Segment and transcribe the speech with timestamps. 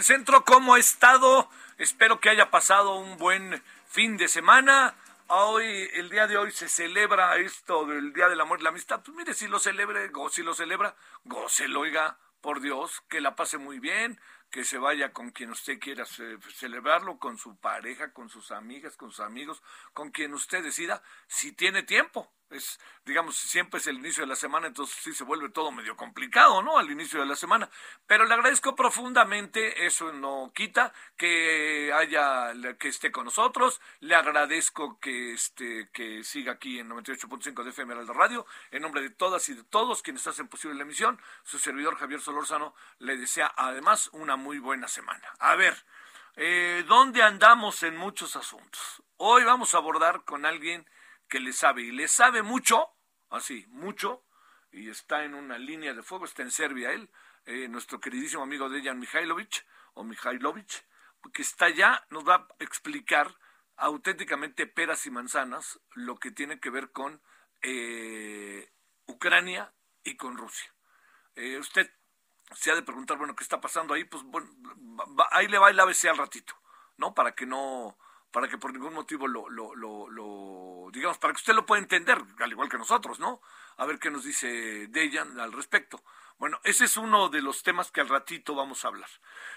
[0.00, 0.44] Del centro.
[0.46, 1.50] ¿Cómo ha estado?
[1.76, 4.94] Espero que haya pasado un buen fin de semana.
[5.26, 9.02] Hoy, el día de hoy se celebra esto del Día del Amor y la Amistad.
[9.04, 13.36] Pues mire, si lo celebre, go, si lo celebra, gócelo, oiga, por Dios, que la
[13.36, 14.18] pase muy bien,
[14.50, 18.96] que se vaya con quien usted quiera ce- celebrarlo, con su pareja, con sus amigas,
[18.96, 19.62] con sus amigos,
[19.92, 22.32] con quien usted decida, si tiene tiempo.
[22.50, 25.96] Es, digamos, siempre es el inicio de la semana, entonces sí se vuelve todo medio
[25.96, 26.78] complicado, ¿no?
[26.78, 27.70] Al inicio de la semana.
[28.06, 33.80] Pero le agradezco profundamente, eso no quita que haya, que esté con nosotros.
[34.00, 38.46] Le agradezco que este, que siga aquí en 98.5 de FM Heraldo Radio.
[38.70, 42.20] En nombre de todas y de todos quienes hacen posible la emisión, su servidor Javier
[42.20, 45.32] Solórzano le desea además una muy buena semana.
[45.38, 45.84] A ver,
[46.36, 49.02] eh, ¿dónde andamos en muchos asuntos?
[49.18, 50.88] Hoy vamos a abordar con alguien
[51.30, 52.90] que le sabe y le sabe mucho,
[53.30, 54.24] así, mucho,
[54.72, 57.10] y está en una línea de fuego, está en Serbia él,
[57.46, 59.64] eh, nuestro queridísimo amigo Dejan Mihailovic,
[59.94, 60.84] o Mihailovic,
[61.32, 63.34] que está allá, nos va a explicar
[63.76, 67.22] auténticamente peras y manzanas lo que tiene que ver con
[67.62, 68.70] eh,
[69.06, 69.72] Ucrania
[70.04, 70.74] y con Rusia.
[71.36, 71.90] Eh, usted
[72.54, 74.04] se ha de preguntar, bueno, ¿qué está pasando ahí?
[74.04, 74.48] Pues bueno,
[75.18, 76.54] va- ahí le va el ABC al ratito,
[76.96, 77.14] ¿no?
[77.14, 77.96] Para que no,
[78.30, 82.18] para que por ningún motivo lo, lo, lo, digamos, para que usted lo pueda entender,
[82.38, 83.40] al igual que nosotros, ¿no?
[83.76, 86.02] A ver qué nos dice Dejan al respecto.
[86.38, 89.10] Bueno, ese es uno de los temas que al ratito vamos a hablar.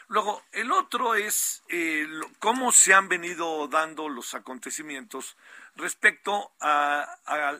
[0.10, 2.06] Luego, el otro es eh,
[2.40, 5.38] cómo se han venido dando los acontecimientos
[5.78, 7.04] respecto a-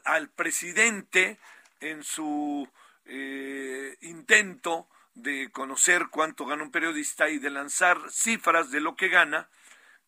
[0.04, 1.40] al presidente
[1.80, 2.68] en su
[3.06, 9.10] eh, intento de conocer cuánto gana un periodista y de lanzar cifras de lo que
[9.10, 9.48] gana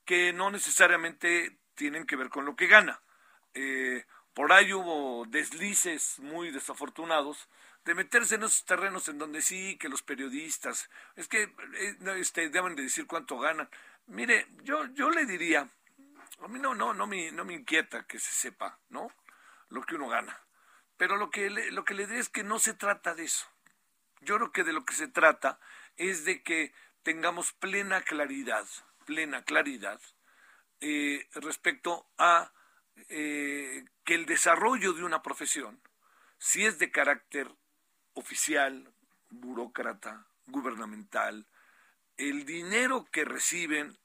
[0.06, 3.02] que no necesariamente tienen que ver con lo que gana.
[3.54, 7.50] Eh, por ahí hubo deslices muy desafortunados
[7.86, 12.50] de meterse en esos terrenos en donde sí, que los periodistas, es que eh, este,
[12.50, 13.70] deben de decir cuánto ganan.
[14.08, 15.70] Mire, yo, yo le diría,
[16.40, 19.12] a mí no, no, no me, no me inquieta que se sepa, ¿no?
[19.70, 20.40] Lo que uno gana.
[20.98, 23.46] Pero lo que le, lo que le diré es que no se trata de eso.
[24.22, 25.60] Yo creo que de lo que se trata
[25.98, 26.74] es de que
[27.04, 28.66] tengamos plena claridad,
[29.06, 30.02] plena claridad
[30.82, 32.52] eh, respecto a
[33.10, 35.82] eh, que el desarrollo de una profesión,
[36.38, 37.50] si es de carácter
[38.14, 38.94] oficial,
[39.30, 41.48] burócrata, gubernamental,
[42.18, 43.98] el dinero que reciben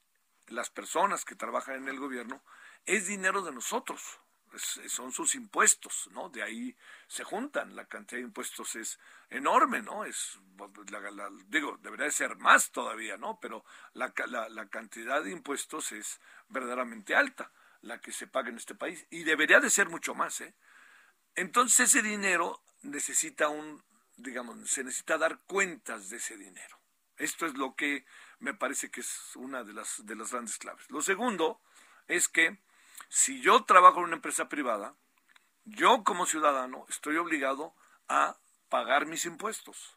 [0.47, 2.43] las personas que trabajan en el gobierno
[2.87, 4.20] es dinero de nosotros,
[4.55, 6.29] es- son sus impuestos, ¿no?
[6.29, 6.77] De ahí
[7.09, 8.99] se juntan, la cantidad de impuestos es
[9.29, 10.05] enorme, ¿no?
[10.05, 10.39] Es,
[10.91, 13.39] la- la- digo, debería de ser más todavía, ¿no?
[13.41, 13.65] Pero
[13.95, 14.13] la,
[14.49, 17.53] la cantidad de impuestos es verdaderamente alta,
[17.83, 20.55] la que se paga en este país, y debería de ser mucho más, ¿eh?
[21.35, 23.83] Entonces ese dinero necesita un,
[24.17, 26.79] digamos, se necesita dar cuentas de ese dinero.
[27.17, 28.05] Esto es lo que
[28.39, 30.91] me parece que es una de las, de las grandes claves.
[30.91, 31.61] Lo segundo
[32.09, 32.59] es que
[33.09, 34.95] si yo trabajo en una empresa privada,
[35.65, 37.75] yo como ciudadano estoy obligado
[38.09, 38.37] a
[38.69, 39.97] pagar mis impuestos.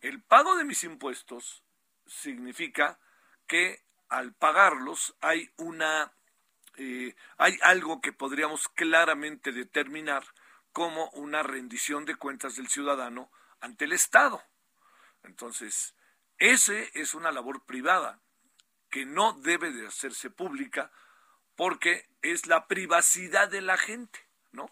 [0.00, 1.62] El pago de mis impuestos
[2.06, 2.98] significa
[3.46, 6.12] que al pagarlos hay una
[6.76, 10.24] eh, hay algo que podríamos claramente determinar
[10.72, 13.30] como una rendición de cuentas del ciudadano
[13.60, 14.42] ante el Estado.
[15.22, 15.94] Entonces,
[16.38, 18.20] ese es una labor privada
[18.90, 20.90] que no debe de hacerse pública
[21.56, 24.18] porque es la privacidad de la gente,
[24.52, 24.70] ¿no?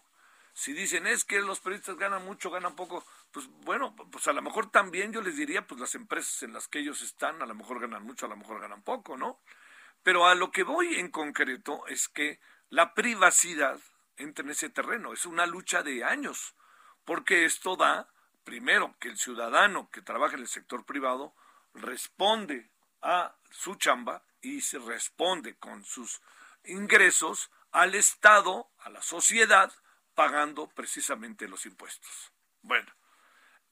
[0.53, 4.41] Si dicen es que los periodistas ganan mucho, ganan poco, pues bueno, pues a lo
[4.41, 7.55] mejor también yo les diría, pues las empresas en las que ellos están, a lo
[7.55, 9.39] mejor ganan mucho, a lo mejor ganan poco, ¿no?
[10.03, 12.39] Pero a lo que voy en concreto es que
[12.69, 13.79] la privacidad
[14.17, 16.55] entra en ese terreno, es una lucha de años,
[17.05, 18.07] porque esto da,
[18.43, 21.33] primero, que el ciudadano que trabaja en el sector privado
[21.73, 22.69] responde
[23.01, 26.21] a su chamba y se responde con sus
[26.65, 29.73] ingresos al Estado, a la sociedad,
[30.15, 32.31] pagando precisamente los impuestos.
[32.61, 32.91] Bueno,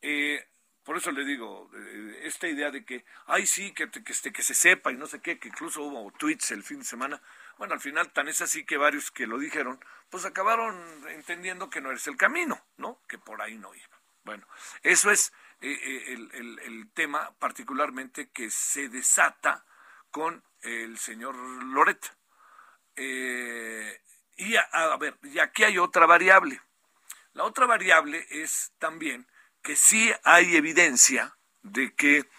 [0.02, 0.48] eh,
[0.84, 4.42] por eso le digo, eh, esta idea de que, ay, sí, que, que, este, que
[4.42, 7.22] se sepa y no sé qué, que incluso hubo tweets el fin de semana,
[7.58, 9.80] bueno, al final tan es así que varios que lo dijeron,
[10.10, 13.00] pues acabaron entendiendo que no es el camino, ¿no?
[13.08, 14.02] Que por ahí no iba.
[14.24, 14.48] Bueno,
[14.82, 19.66] eso es eh, el, el, tema particularmente que se desata
[20.10, 22.16] con el señor Loret.
[23.04, 24.00] Eh,
[24.38, 26.62] y a, ver, y aquí hay otra variable.
[27.34, 29.26] La otra variable es también
[29.64, 32.30] que sí hay evidencia de que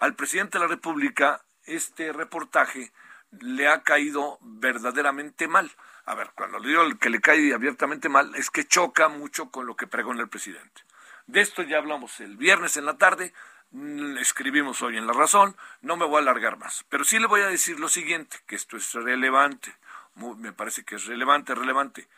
[0.00, 2.90] al presidente de la República este reportaje
[3.30, 5.70] le ha caído verdaderamente mal.
[6.04, 9.66] A ver, cuando le digo que le cae abiertamente mal, es que choca mucho con
[9.66, 10.82] lo que pregona el presidente.
[11.26, 13.34] De esto ya hablamos el viernes en la tarde,
[13.70, 17.26] mm, escribimos hoy en La Razón, no me voy a alargar más, pero sí le
[17.26, 19.74] voy a decir lo siguiente, que esto es relevante
[20.18, 22.08] me parece que es relevante, relevante.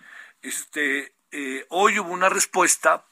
[0.43, 3.05] Este, eh, hoy hubo una respuesta,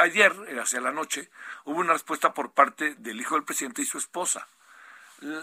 [0.00, 1.30] ayer, hacia la noche,
[1.64, 4.46] hubo una respuesta por parte del hijo del presidente y su esposa.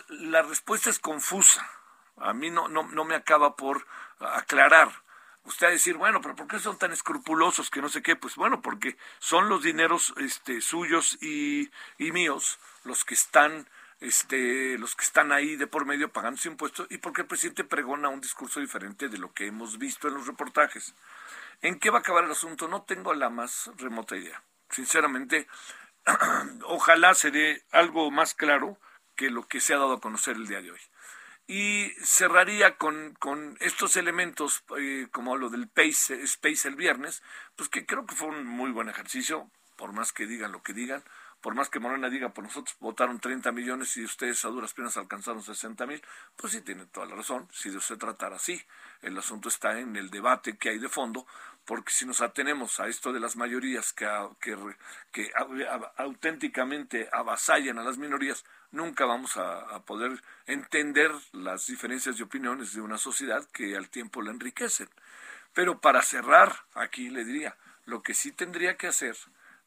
[0.10, 1.70] La, respuesta es confusa.
[2.18, 3.86] A mí no, no, no me acaba por
[4.20, 4.90] aclarar
[5.44, 8.16] usted a decir, bueno, pero ¿por qué son tan escrupulosos que no sé qué?
[8.16, 13.68] Pues bueno, porque son los dineros este, suyos y, y míos los que están
[14.06, 17.64] este, los que están ahí de por medio pagando su impuesto y porque el presidente
[17.64, 20.94] pregona un discurso diferente de lo que hemos visto en los reportajes.
[21.62, 22.68] ¿En qué va a acabar el asunto?
[22.68, 24.44] No tengo la más remota idea.
[24.70, 25.48] Sinceramente,
[26.66, 28.78] ojalá se dé algo más claro
[29.16, 30.82] que lo que se ha dado a conocer el día de hoy.
[31.48, 37.24] Y cerraría con, con estos elementos, eh, como lo del Space, Space el viernes,
[37.56, 40.74] pues que creo que fue un muy buen ejercicio, por más que digan lo que
[40.74, 41.04] digan
[41.46, 44.98] por más que Morena diga, por nosotros votaron 30 millones y ustedes a duras penas
[44.98, 46.02] alcanzaron 60 mil,
[46.36, 48.60] pues sí tiene toda la razón, si de se tratara así.
[49.04, 51.28] El asunto está en el debate que hay de fondo,
[51.64, 54.08] porque si nos atenemos a esto de las mayorías que
[55.98, 62.74] auténticamente avasallan a las minorías, nunca vamos a, a, poder entender las diferencias de opiniones
[62.74, 64.90] de una sociedad que al tiempo la enriquecen.
[65.54, 67.56] Pero para cerrar, aquí le diría,
[67.86, 69.16] lo que sí tendría que hacer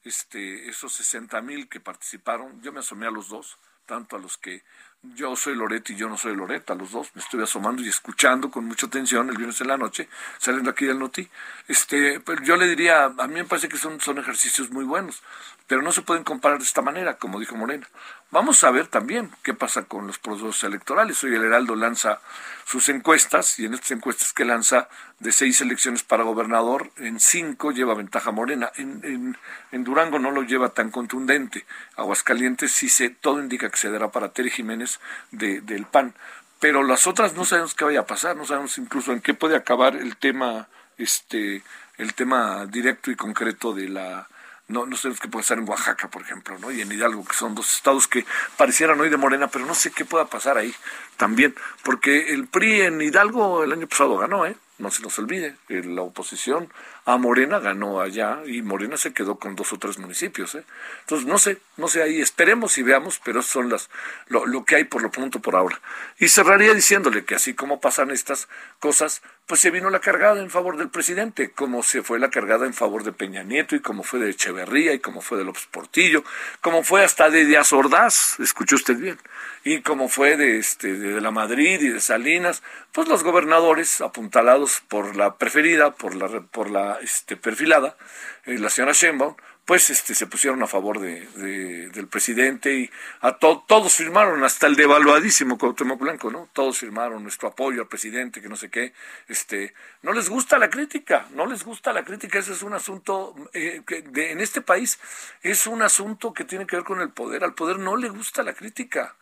[0.05, 4.37] este, esos 60 mil que participaron, yo me asomé a los dos, tanto a los
[4.37, 4.63] que
[5.03, 7.89] yo soy Loret y yo no soy Loret, a los dos, me estuve asomando y
[7.89, 10.09] escuchando con mucha atención el viernes en la noche,
[10.39, 11.29] saliendo aquí del Noti.
[11.69, 15.23] Este, pero yo le diría, a mí me parece que son, son ejercicios muy buenos,
[15.69, 17.87] pero no se pueden comparar de esta manera, como dijo Morena.
[18.31, 21.23] Vamos a ver también qué pasa con los procesos electorales.
[21.23, 22.21] Hoy el Heraldo lanza
[22.65, 27.71] sus encuestas y en estas encuestas que lanza de seis elecciones para gobernador, en cinco
[27.71, 28.73] lleva ventaja Morena.
[28.77, 29.37] En,
[29.71, 31.67] en, Durango no lo lleva tan contundente.
[31.97, 35.01] Aguascalientes sí se, todo indica que se dará para Tere Jiménez
[35.33, 36.15] de, del PAN.
[36.61, 39.55] Pero las otras no sabemos qué vaya a pasar, no sabemos incluso en qué puede
[39.55, 41.63] acabar el tema, este,
[41.99, 44.29] el tema directo y concreto de la
[44.69, 46.71] no, no sabemos qué puede pasar en Oaxaca, por ejemplo, ¿no?
[46.71, 48.25] Y en Hidalgo, que son dos estados que
[48.57, 50.75] parecieran hoy de Morena, pero no sé qué pueda pasar ahí
[51.17, 54.57] también, porque el PRI en Hidalgo el año pasado ganó, ¿eh?
[54.79, 56.73] No se nos olvide, la oposición
[57.09, 60.65] a Morena ganó allá y Morena se quedó con dos o tres municipios, ¿eh?
[61.01, 63.89] Entonces, no sé, no sé ahí, esperemos y veamos, pero son las
[64.27, 65.81] lo, que hay por lo pronto por ahora.
[66.19, 68.47] Y cerraría diciéndole que así como pasan estas
[68.79, 72.67] cosas, pues se vino la cargada en favor del presidente, como se fue la cargada
[72.67, 75.67] en favor de Peña Nieto y como fue de Echeverría y como fue de López
[75.71, 76.25] Portillo,
[76.61, 79.19] como fue hasta de Díaz Ordaz, escuchó usted bien,
[79.65, 82.63] y como fue de este de la Madrid y de Salinas,
[82.93, 87.97] pues los gobernadores apuntalados por la preferida, por la, por la este, perfilada,
[88.45, 92.91] eh, la señora Sheinbaum, pues este, se pusieron a favor de, del presidente y
[93.21, 96.49] a todos firmaron, hasta el devaluadísimo Cuauhtémoc Blanco, ¿no?
[96.55, 98.95] Todos firmaron nuestro apoyo al presidente, que no sé qué.
[99.29, 103.35] Este, no les gusta la crítica, no les gusta la crítica, ese es un asunto
[103.53, 104.99] eh, que en este país
[105.43, 108.43] es un asunto que tiene que ver con el poder, al poder no le gusta
[108.43, 109.17] la crítica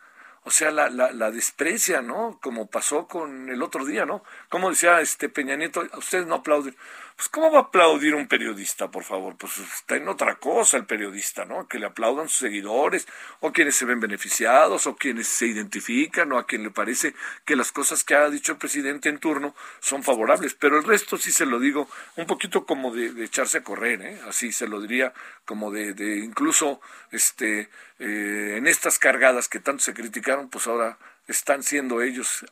[0.47, 2.39] o sea, la, la, la, desprecia, ¿no?
[2.41, 4.23] Como pasó con el otro día, ¿no?
[4.47, 6.73] Como decía este Peña Nieto, ustedes no aplauden.
[7.17, 9.35] Pues, ¿cómo va a aplaudir un periodista, por favor?
[9.35, 11.67] Pues está en otra cosa el periodista, ¿no?
[11.67, 13.07] Que le aplaudan sus seguidores,
[13.41, 17.13] o quienes se ven beneficiados, o quienes se identifican, o a quien le parece
[17.43, 20.53] que las cosas que ha dicho el presidente en turno son favorables.
[20.53, 24.21] Pero el resto sí se lo digo un poquito como de, echarse a correr, ¿eh?
[24.29, 25.11] Así se lo diría,
[25.43, 26.79] como de, de incluso
[27.11, 32.45] este, eh, en estas cargadas que tanto se criticaron, pues ahora están siendo ellos,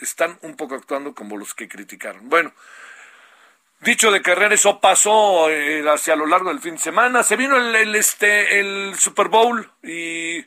[0.00, 2.28] están un poco actuando como los que criticaron.
[2.28, 2.52] Bueno,
[3.84, 7.22] Dicho de carrera, eso pasó eh, hacia lo largo del fin de semana.
[7.22, 10.40] Se vino el, este, el Super Bowl y,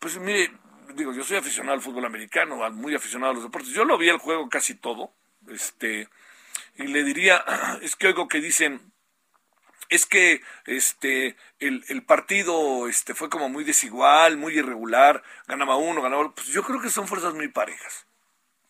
[0.00, 0.50] pues mire,
[0.94, 3.70] digo, yo soy aficionado al fútbol americano, muy aficionado a los deportes.
[3.70, 5.12] Yo lo vi el juego casi todo,
[5.48, 6.08] este,
[6.76, 7.44] y le diría,
[7.82, 8.91] es que oigo que dicen,
[9.94, 16.02] es que este el, el, partido este fue como muy desigual, muy irregular, ganaba uno,
[16.02, 16.34] ganaba otro.
[16.34, 18.06] Pues yo creo que son fuerzas muy parejas.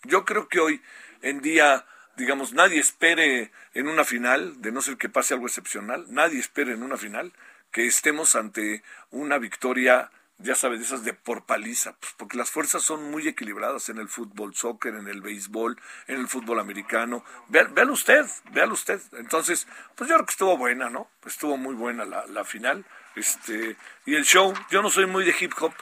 [0.05, 0.83] Yo creo que hoy
[1.23, 1.87] en día
[2.17, 6.73] digamos, nadie espere en una final, de no ser que pase algo excepcional, nadie espere
[6.73, 7.33] en una final
[7.71, 10.11] que estemos ante una victoria,
[10.43, 14.09] ya sabes, esas de por paliza, pues porque las fuerzas son muy equilibradas en el
[14.09, 17.25] fútbol, soccer, en el béisbol, en el fútbol americano.
[17.49, 19.01] Véalo usted, véalo usted.
[19.13, 21.09] Entonces, pues yo creo que estuvo buena, ¿no?
[21.25, 22.85] Estuvo muy buena la, la final.
[23.15, 25.73] Este, y el show, yo no soy muy de hip hop,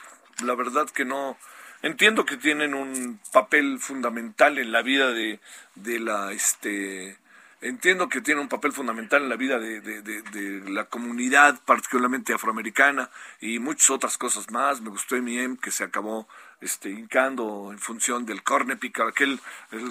[0.43, 1.37] la verdad que no,
[1.81, 5.39] entiendo que tienen un papel fundamental en la vida de,
[5.75, 7.17] de la este
[7.61, 12.33] entiendo que tienen un papel fundamental en la vida de, de, de, la comunidad particularmente
[12.33, 16.27] afroamericana y muchas otras cosas más me gustó M&M que se acabó
[16.59, 19.39] este hincando en función del cornepic aquel
[19.71, 19.89] el,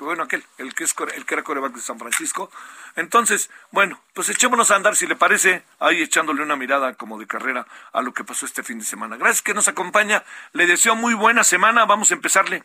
[0.00, 2.50] bueno, aquel, el que, es, el que era coreback de San Francisco.
[2.94, 7.26] Entonces, bueno, pues echémonos a andar, si le parece, ahí echándole una mirada como de
[7.26, 9.16] carrera a lo que pasó este fin de semana.
[9.16, 12.64] Gracias que nos acompaña, le deseo muy buena semana, vamos a empezarle.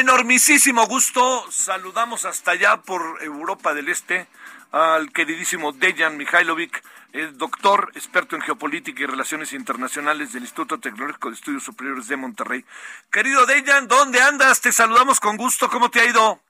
[0.00, 4.26] Enormísimo gusto saludamos hasta allá por Europa del Este
[4.72, 6.82] al queridísimo Dejan Mihailovic,
[7.34, 12.64] doctor experto en geopolítica y relaciones internacionales del Instituto Tecnológico de Estudios Superiores de Monterrey.
[13.12, 14.62] Querido Dejan, ¿dónde andas?
[14.62, 15.68] Te saludamos con gusto.
[15.68, 16.40] ¿Cómo te ha ido?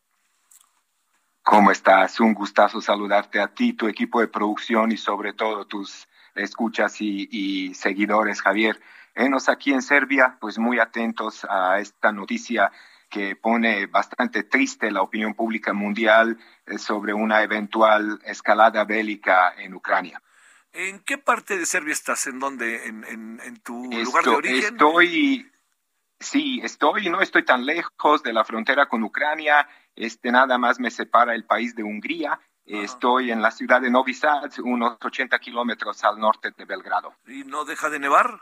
[1.42, 2.20] ¿Cómo estás?
[2.20, 7.28] Un gustazo saludarte a ti, tu equipo de producción y sobre todo tus escuchas y,
[7.32, 8.80] y seguidores, Javier.
[9.16, 12.70] Enos aquí en Serbia, pues muy atentos a esta noticia
[13.10, 19.74] que pone bastante triste la opinión pública mundial eh, sobre una eventual escalada bélica en
[19.74, 20.22] Ucrania.
[20.72, 22.28] ¿En qué parte de Serbia estás?
[22.28, 22.86] ¿En dónde?
[22.86, 24.74] ¿En, tu lugar de origen?
[24.74, 25.50] Estoy,
[26.20, 29.68] sí, estoy, no estoy tan lejos de la frontera con Ucrania.
[29.96, 32.40] Este nada más me separa el país de Hungría.
[32.64, 37.16] Estoy en la ciudad de Novi Sad, unos 80 kilómetros al norte de Belgrado.
[37.26, 38.40] ¿Y no deja de nevar?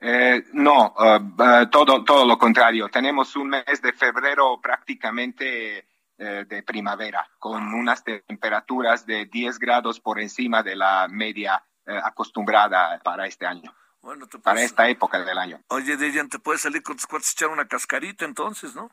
[0.00, 2.88] Eh, no, eh, eh, todo, todo lo contrario.
[2.88, 10.20] Tenemos un mes de febrero prácticamente de primavera, con unas temperaturas de 10 grados por
[10.20, 13.74] encima de la media acostumbrada para este año.
[14.00, 15.60] Bueno, para esta época del año.
[15.66, 18.92] Oye, Dejan, te puedes salir con tus cuates echar una cascarita entonces, ¿no?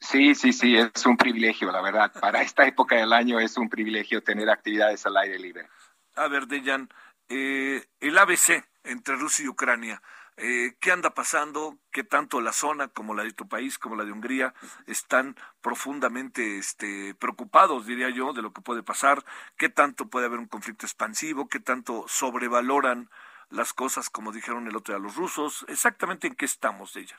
[0.00, 2.12] Sí, sí, sí, es un privilegio, la verdad.
[2.20, 5.66] Para esta época del año es un privilegio tener actividades al aire libre.
[6.14, 6.90] A ver, Dejan,
[7.30, 10.02] el ABC, entre Rusia y Ucrania.
[10.40, 11.78] Eh, ¿Qué anda pasando?
[11.90, 14.54] ¿Qué tanto la zona como la de tu país, como la de Hungría,
[14.86, 19.24] están profundamente este, preocupados, diría yo, de lo que puede pasar?
[19.56, 21.48] ¿Qué tanto puede haber un conflicto expansivo?
[21.48, 23.10] ¿Qué tanto sobrevaloran
[23.50, 25.66] las cosas, como dijeron el otro día los rusos?
[25.68, 27.18] ¿Exactamente en qué estamos ella?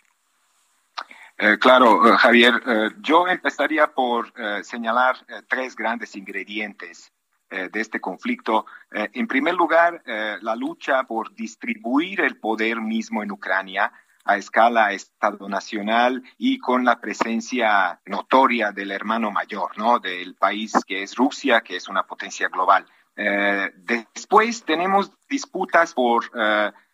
[1.38, 2.62] Eh, claro, eh, Javier,
[3.00, 4.32] yo empezaría por
[4.64, 5.18] señalar
[5.50, 7.12] tres grandes ingredientes
[7.52, 8.68] eh, de este conflicto.
[8.92, 13.92] Eh, en primer lugar, eh, la lucha por distribuir el poder mismo en Ucrania
[14.24, 19.98] a escala Estado Nacional y con la presencia notoria del hermano mayor, ¿no?
[19.98, 22.86] Del país que es Rusia, que es una potencia global.
[23.16, 26.32] Después tenemos disputas por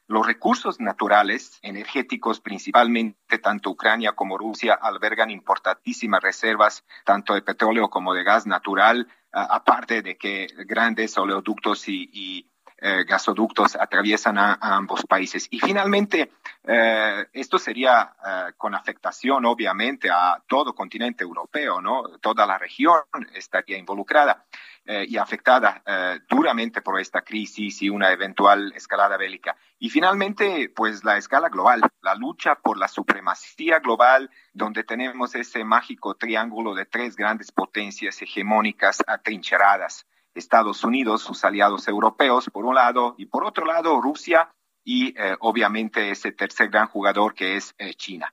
[0.07, 7.89] los recursos naturales, energéticos principalmente, tanto Ucrania como Rusia albergan importantísimas reservas, tanto de petróleo
[7.89, 12.49] como de gas natural, aparte de que grandes oleoductos y,
[12.85, 15.47] eh, gasoductos atraviesan a, ambos países.
[15.49, 16.31] Y finalmente,
[17.33, 18.13] esto sería
[18.57, 22.17] con afectación, obviamente, a todo continente europeo, ¿no?
[22.19, 23.01] Toda la región
[23.33, 24.45] estaría involucrada.
[24.87, 29.57] Eh, y afectada eh, duramente por esta crisis y una eventual escalada bélica.
[29.79, 35.63] Y finalmente, pues la escala global, la lucha por la supremacía global, donde tenemos ese
[35.63, 40.05] mágico triángulo de tres grandes potencias hegemónicas atrincheradas.
[40.35, 44.49] Estados Unidos, sus aliados europeos, por un lado, y por otro lado, Rusia
[44.83, 48.31] y eh, obviamente ese tercer gran jugador que es China.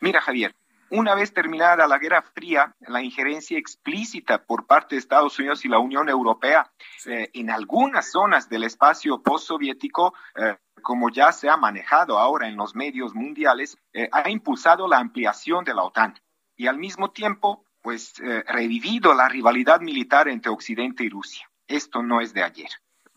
[0.00, 0.54] Mira, Javier,
[0.90, 5.68] una vez terminada la Guerra Fría, la injerencia explícita por parte de Estados Unidos y
[5.68, 6.70] la Unión Europea
[7.06, 12.56] eh, en algunas zonas del espacio postsoviético, eh, como ya se ha manejado ahora en
[12.56, 16.14] los medios mundiales, eh, ha impulsado la ampliación de la OTAN
[16.56, 18.14] y al mismo tiempo, pues,
[18.46, 21.48] revivido la rivalidad militar entre Occidente y Rusia.
[21.68, 22.70] Esto no es de ayer.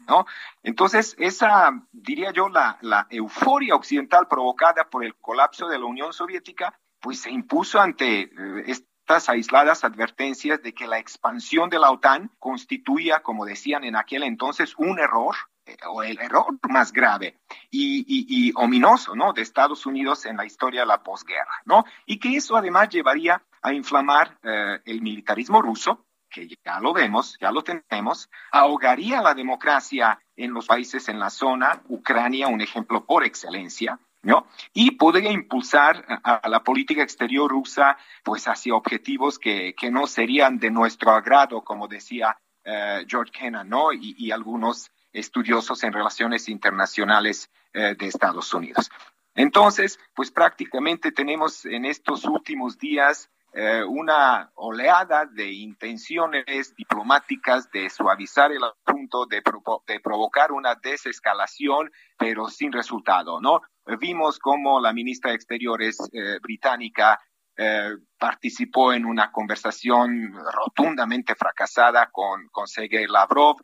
[0.08, 0.26] ¿No?
[0.62, 6.14] Entonces, esa, diría yo, la, la euforia occidental provocada por el colapso de la Unión
[6.14, 8.30] Soviética pues se impuso ante eh,
[8.68, 14.24] estas aisladas advertencias de que la expansión de la OTAN constituía, como decían en aquel
[14.24, 17.40] entonces, un error eh, o el error más grave
[17.72, 19.34] y, ominoso, ¿no?
[19.34, 21.86] De Estados Unidos en la historia de la posguerra, ¿no?
[22.06, 27.38] Y que eso además llevaría a inflamar eh, el militarismo ruso, que ya lo vemos,
[27.40, 33.06] ya lo tenemos, ahogaría la democracia en los países en la zona, Ucrania, un ejemplo
[33.06, 34.48] por excelencia, ¿no?
[34.74, 40.60] Y podría impulsar a, la política exterior rusa, pues, hacia objetivos que, que no serían
[40.60, 42.38] de nuestro agrado, como decía
[42.70, 43.94] eh, George Kennan, ¿no?
[43.94, 48.92] Y, algunos estudiosos en relaciones internacionales eh, de Estados Unidos.
[49.36, 57.90] Entonces, pues prácticamente tenemos en estos últimos días eh, una oleada de intenciones diplomáticas de
[57.90, 59.42] suavizar el asunto, de,
[59.88, 63.62] de provocar una desescalación, pero sin resultado, ¿no?
[64.00, 67.20] Vimos cómo la ministra de Exteriores eh, británica
[67.58, 73.56] eh, participó en una conversación rotundamente fracasada con, con Sergei Lavrov.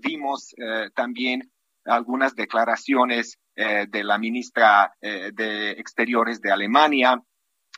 [0.00, 0.54] vimos
[0.94, 1.50] también
[1.84, 7.20] algunas declaraciones de la ministra de Exteriores de Alemania,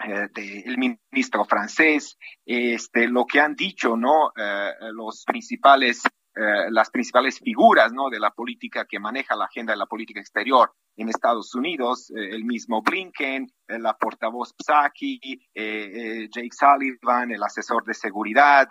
[0.02, 4.32] eh, del ministro francés, este, lo que han dicho, ¿no?
[4.34, 6.02] Eh, los principales,
[6.34, 8.08] eh, las principales figuras, ¿no?
[8.08, 12.44] De la política que maneja la agenda de la política exterior en Estados Unidos, el
[12.44, 15.18] mismo Blinken, la portavoz Psaki,
[15.54, 18.68] Jake Sullivan, el asesor de seguridad,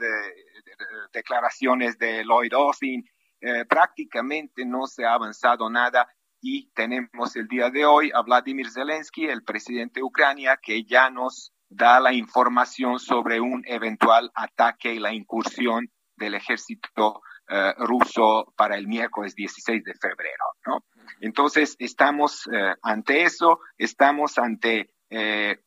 [1.11, 3.03] declaraciones de Lloyd Austin,
[3.67, 6.07] prácticamente no se ha avanzado nada
[6.41, 11.09] y tenemos el día de hoy a Vladimir Zelensky, el presidente de Ucrania, que ya
[11.09, 18.53] nos da la información sobre un eventual ataque y la incursión del ejército eh, ruso
[18.55, 20.45] para el miércoles 16 de febrero.
[20.65, 20.85] ¿no?
[21.21, 25.59] Entonces, estamos eh, ante eso, estamos ante, eh,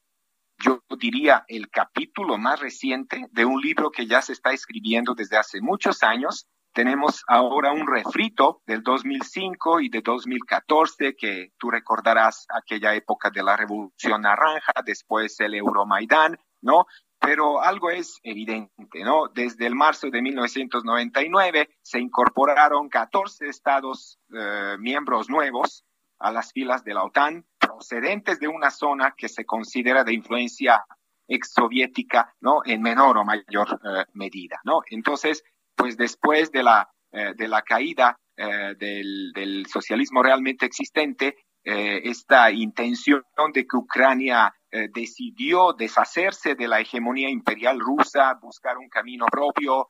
[0.59, 5.37] yo diría, el capítulo más reciente de un libro que ya se está escribiendo desde
[5.37, 12.47] hace muchos años tenemos ahora un refrito del 2005 y de 2014, que tú recordarás
[12.49, 16.87] aquella época de la Revolución Naranja, después el Euromaidán, ¿no?
[17.21, 19.29] Pero algo es evidente, ¿no?
[19.29, 25.85] Desde el marzo de 1999 se incorporaron 14 estados eh, miembros nuevos
[26.19, 30.85] a las filas de la OTAN, procedentes de una zona que se considera de influencia
[31.29, 32.63] exsoviética, ¿no?
[32.65, 34.83] En menor o mayor eh, medida, ¿no?
[34.91, 35.45] Entonces,
[35.77, 42.51] pues después de la, eh, de la caída eh, del, socialismo realmente existente, eh, esta
[42.51, 44.55] intención de que Ucrania
[44.95, 49.87] decidió deshacerse de la hegemonía imperial rusa, buscar un camino propio,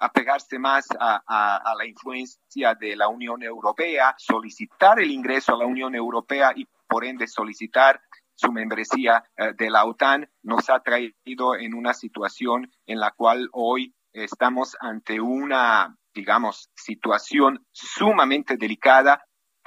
[0.00, 5.66] apegarse más a, a, la influencia de la Unión Europea, solicitar el ingreso a la
[5.66, 8.00] Unión Europea y por ende solicitar
[8.34, 9.22] su membresía
[9.56, 15.20] de la OTAN, nos ha traído en una situación en la cual hoy estamos ante
[15.20, 19.24] una, digamos, situación sumamente delicada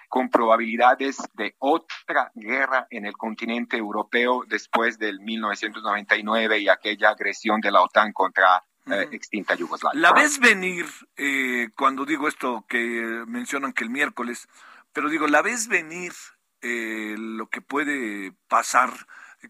[0.09, 7.59] con probabilidades de otra guerra en el continente europeo después del 1999 y aquella agresión
[7.59, 9.99] de la OTAN contra eh, extinta Yugoslavia.
[9.99, 10.85] ¿La ves venir
[11.17, 14.47] eh, cuando digo esto que mencionan que el miércoles,
[14.93, 16.13] pero digo, ¿la ves venir
[16.59, 18.89] lo que puede pasar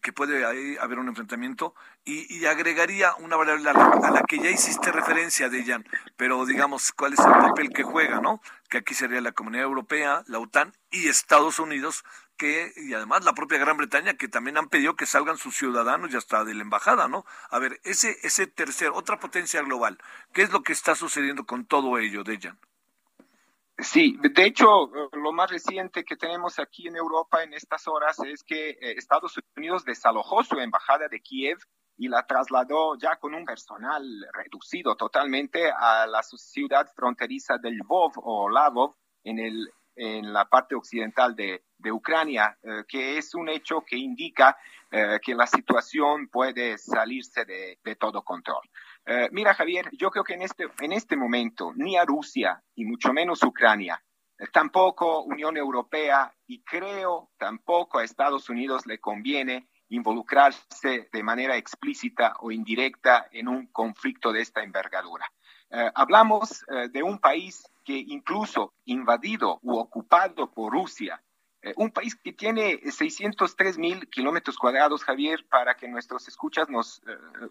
[0.01, 0.45] que puede
[0.79, 1.73] haber un enfrentamiento
[2.03, 7.19] y, agregaría una variable a la, que ya hiciste referencia, Dejan, pero digamos, ¿cuál es
[7.19, 8.41] el papel que juega, no?
[8.69, 12.03] Que aquí sería la Comunidad Europea, la OTAN y Estados Unidos,
[12.37, 16.13] que, y además la propia Gran Bretaña, que también han pedido que salgan sus ciudadanos
[16.13, 17.25] y hasta de la embajada, ¿no?
[17.49, 19.97] A ver, ese, ese tercer, otra potencia global,
[20.33, 22.57] ¿qué es lo que está sucediendo con todo ello, Dejan?
[23.79, 28.43] Sí, de hecho, lo más reciente que tenemos aquí en Europa en estas horas es
[28.43, 31.59] que eh, Estados Unidos desalojó su embajada de Kiev
[31.95, 38.13] y la trasladó ya con un personal reducido totalmente a la ciudad fronteriza de Lvov
[38.15, 43.47] o Lavov en, el, en la parte occidental de, de Ucrania, eh, que es un
[43.47, 44.57] hecho que indica
[44.89, 48.61] eh, que la situación puede salirse de, de todo control.
[49.09, 52.83] Eh, mira, Javier, yo creo que en este, en este momento ni a Rusia y
[52.83, 54.03] mucho menos Ucrania,
[54.37, 61.55] eh, tampoco Unión Europea y creo tampoco a Estados Unidos le conviene involucrarse de manera
[61.55, 65.31] explícita o indirecta en un conflicto de esta envergadura.
[65.69, 71.23] Eh, hablamos de un país que incluso invadido u ocupado por Rusia,
[71.75, 77.01] un país que tiene 603 mil kilómetros cuadrados, Javier, para que nuestros escuchas nos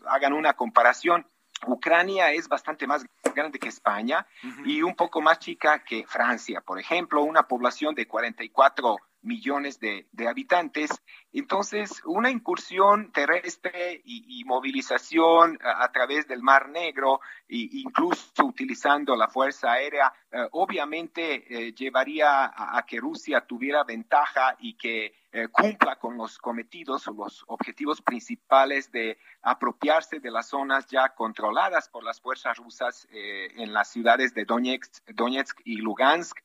[0.07, 1.27] hagan una comparación.
[1.67, 4.27] Ucrania es bastante más grande que España
[4.65, 10.07] y un poco más chica que Francia, por ejemplo, una población de 44 millones de,
[10.27, 10.91] habitantes.
[11.33, 19.73] Entonces, una incursión terrestre y, movilización a, través del Mar Negro, incluso utilizando la Fuerza
[19.73, 26.17] Aérea, eh, obviamente eh, llevaría a, que Rusia tuviera ventaja y que eh, cumpla con
[26.17, 32.21] los cometidos o los objetivos principales de apropiarse de las zonas ya controladas por las
[32.21, 36.39] fuerzas rusas en las ciudades de Donetsk y Lugansk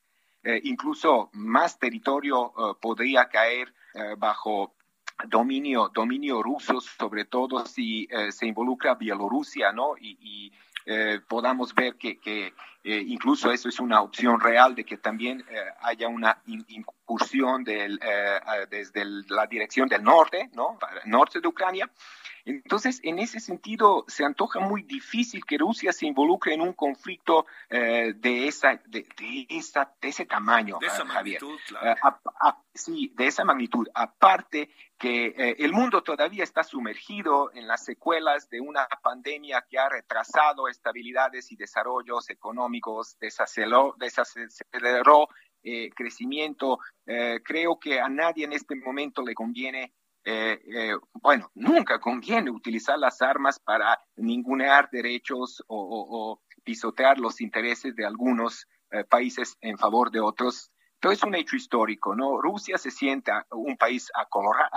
[0.44, 4.74] eh, incluso más territorio eh, podría caer eh, bajo
[5.28, 9.94] dominio, dominio ruso, sobre todo si se involucra Bielorrusia, ¿no?
[10.00, 10.52] Y,
[11.28, 12.52] podamos ver que, que
[12.82, 15.44] incluso eso es una opción real de que también
[15.80, 18.00] haya una incursión del,
[18.68, 20.78] desde la dirección del norte, ¿no?
[21.04, 21.88] Norte de Ucrania.
[22.44, 27.46] Entonces, en ese sentido, se antoja muy difícil que Rusia se involucre en un conflicto
[27.68, 29.06] eh, de, esa, de,
[29.48, 31.94] esa, de ese tamaño, de esa eh, magnitud, eh,
[32.74, 33.86] sí, de esa magnitud.
[33.94, 39.88] Aparte que el mundo todavía está sumergido en las secuelas de una pandemia que ha
[39.88, 45.28] retrasado estabilidades y desarrollos económicos, desaceleró, desaceleró
[45.96, 46.78] crecimiento.
[47.04, 49.92] creo que a nadie en este momento le conviene
[50.24, 57.96] eh, eh, bueno, nunca conviene utilizar las armas para ningunear derechos o, pisotear los intereses
[57.96, 60.70] de algunos eh, países en favor de otros.
[60.94, 62.40] Entonces es un hecho histórico, ¿no?
[62.40, 64.70] Rusia se siente un país acolorado,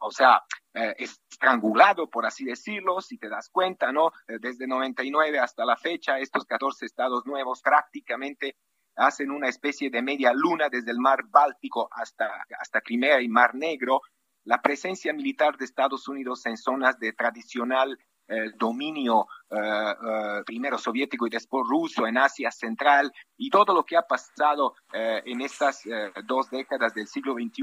[0.00, 0.42] o sea,
[0.74, 4.12] estrangulado, por así decirlo, si te das cuenta, ¿no?
[4.26, 8.56] Desde 99 hasta la fecha, estos 14 estados nuevos prácticamente
[8.98, 13.54] hacen una especie de media luna desde el mar Báltico hasta, hasta Crimea y Mar
[13.54, 14.02] Negro,
[14.44, 17.98] la presencia militar de Estados Unidos en zonas de tradicional
[18.30, 23.84] eh, dominio eh, eh, primero soviético y después ruso en Asia Central y todo lo
[23.84, 25.84] que ha pasado en estas
[26.26, 27.62] dos décadas del siglo XXI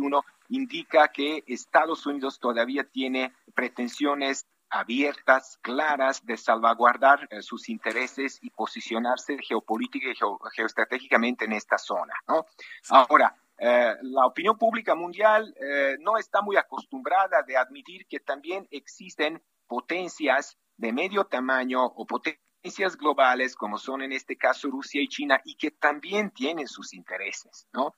[0.49, 8.49] indica que Estados Unidos todavía tiene pretensiones abiertas, claras, de salvaguardar eh, sus intereses y
[8.49, 10.15] posicionarse geopolítica y
[10.56, 12.13] geoestratégicamente en esta zona.
[12.28, 12.45] ¿no?
[12.89, 18.67] Ahora, eh, la opinión pública mundial eh, no está muy acostumbrada de admitir que también
[18.71, 25.08] existen potencias de medio tamaño o potencias globales, como son en este caso Rusia y
[25.08, 27.95] China, y que también tienen sus intereses, ¿no?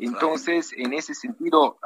[0.00, 1.78] Entonces, en ese sentido,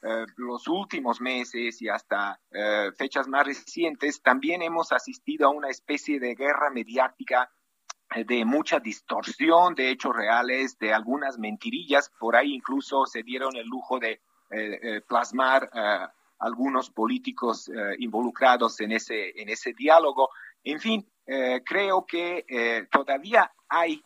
[0.00, 5.70] eh, los últimos meses y hasta eh, fechas más recientes, también hemos asistido a una
[5.70, 7.50] especie de guerra mediática
[8.14, 12.12] eh, de mucha distorsión de hechos reales, de algunas mentirillas.
[12.20, 14.20] Por ahí incluso se dieron el lujo de
[15.06, 15.68] plasmar
[16.38, 20.30] algunos políticos involucrados en ese, en ese diálogo.
[20.64, 21.06] En fin,
[21.66, 24.02] creo que todavía hay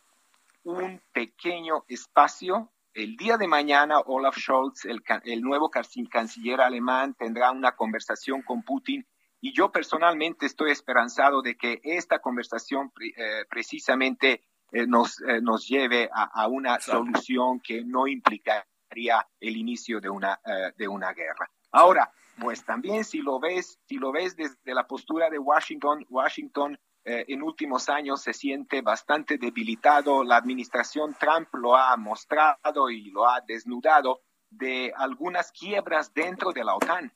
[0.65, 7.73] un pequeño espacio el día de mañana Olaf Scholz, el, nuevo canciller alemán, tendrá una
[7.73, 9.07] conversación con Putin
[9.41, 15.67] y yo personalmente estoy esperanzado de que esta conversación eh, precisamente eh, nos, eh, nos
[15.67, 20.39] lleve a, una solución que no implicaría el inicio de una,
[20.77, 21.51] de una guerra.
[21.71, 26.79] Ahora, Pues también si lo ves, si lo ves desde la postura de Washington, Washington
[27.05, 30.25] eh, en últimos años se siente bastante debilitado.
[30.25, 36.65] La administración Trump lo ha mostrado y lo ha desnudado de algunas quiebras dentro de
[36.65, 37.13] la OTAN.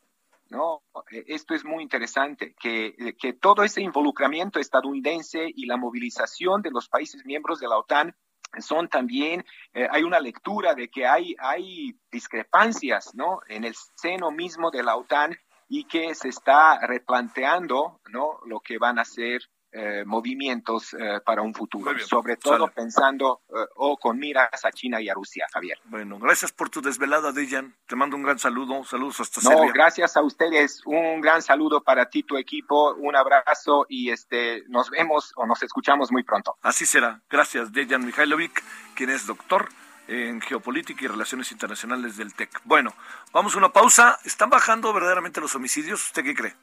[0.50, 0.82] ¿no?
[1.10, 6.62] Eh, esto es muy interesante, que, eh, que todo ese involucramiento estadounidense y la movilización
[6.62, 8.14] de los países miembros de la OTAN
[8.58, 9.44] son también,
[9.74, 13.40] eh, hay una lectura de que hay, hay discrepancias ¿no?
[13.48, 15.36] en el seno mismo de la OTAN
[15.68, 18.38] y que se está replanteando ¿no?
[18.46, 19.42] lo que van a ser
[19.78, 25.02] eh, movimientos eh, para un futuro, sobre todo pensando eh, o con miras a China
[25.02, 25.78] y a Rusia, Javier.
[25.84, 27.74] Bueno, gracias por tu desvelada, Dejan.
[27.86, 32.08] Te mando un gran saludo, saludos hasta no, gracias a ustedes, un gran saludo para
[32.08, 36.56] ti, tu equipo, un abrazo y este nos vemos o nos escuchamos muy pronto.
[36.62, 37.20] Así será.
[37.28, 38.62] Gracias, Dejan Mihailovic,
[38.94, 39.68] quien es doctor
[40.08, 42.62] en geopolítica y relaciones internacionales del TEC.
[42.64, 42.94] Bueno,
[43.30, 44.18] vamos a una pausa.
[44.24, 46.02] ¿Están bajando verdaderamente los homicidios?
[46.02, 46.54] ¿Usted qué cree?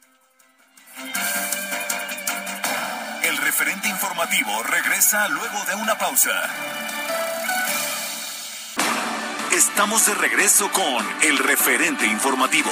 [3.64, 6.30] Referente informativo regresa luego de una pausa.
[9.56, 12.70] Estamos de regreso con el referente informativo.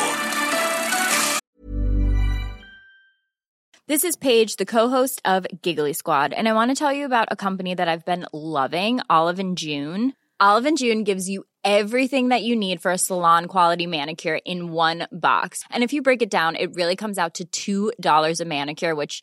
[3.86, 7.28] This is Paige, the co-host of Giggly Squad, and I want to tell you about
[7.30, 10.12] a company that I've been loving, Olive and June.
[10.40, 14.72] Olive and June gives you everything that you need for a salon quality manicure in
[14.72, 15.64] one box.
[15.70, 19.22] And if you break it down, it really comes out to $2 a manicure, which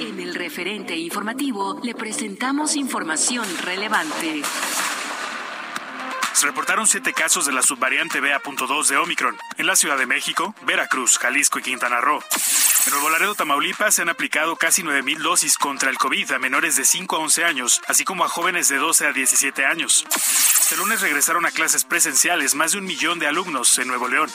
[0.00, 4.42] En el referente informativo le presentamos información relevante.
[6.32, 10.54] Se reportaron siete casos de la subvariante BA.2 de Omicron en la Ciudad de México,
[10.66, 12.20] Veracruz, Jalisco y Quintana Roo.
[12.86, 16.76] En Nuevo Laredo, Tamaulipas, se han aplicado casi 9.000 dosis contra el COVID a menores
[16.76, 20.04] de 5 a 11 años, así como a jóvenes de 12 a 17 años.
[20.60, 24.30] Este lunes regresaron a clases presenciales más de un millón de alumnos en Nuevo León.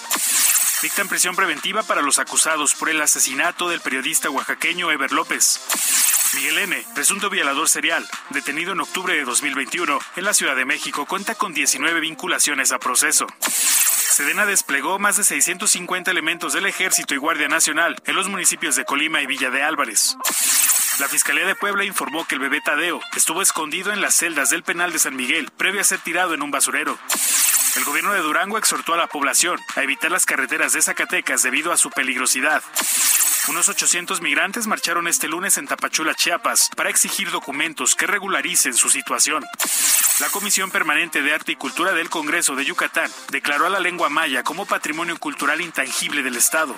[0.82, 5.60] Dictan prisión preventiva para los acusados por el asesinato del periodista oaxaqueño Ever López.
[6.34, 11.06] Miguel N., presunto violador serial, detenido en octubre de 2021 en la Ciudad de México,
[11.06, 13.28] cuenta con 19 vinculaciones a proceso.
[14.20, 18.84] Sedena desplegó más de 650 elementos del Ejército y Guardia Nacional en los municipios de
[18.84, 20.18] Colima y Villa de Álvarez.
[21.00, 24.64] La Fiscalía de Puebla informó que el bebé Tadeo estuvo escondido en las celdas del
[24.64, 27.00] penal de San Miguel, previo a ser tirado en un basurero.
[27.78, 31.72] El gobierno de Durango exhortó a la población a evitar las carreteras de Zacatecas debido
[31.72, 32.62] a su peligrosidad.
[33.48, 38.90] Unos 800 migrantes marcharon este lunes en Tapachula, Chiapas, para exigir documentos que regularicen su
[38.90, 39.44] situación.
[40.20, 44.10] La Comisión Permanente de Arte y Cultura del Congreso de Yucatán declaró a la lengua
[44.10, 46.76] maya como patrimonio cultural intangible del Estado.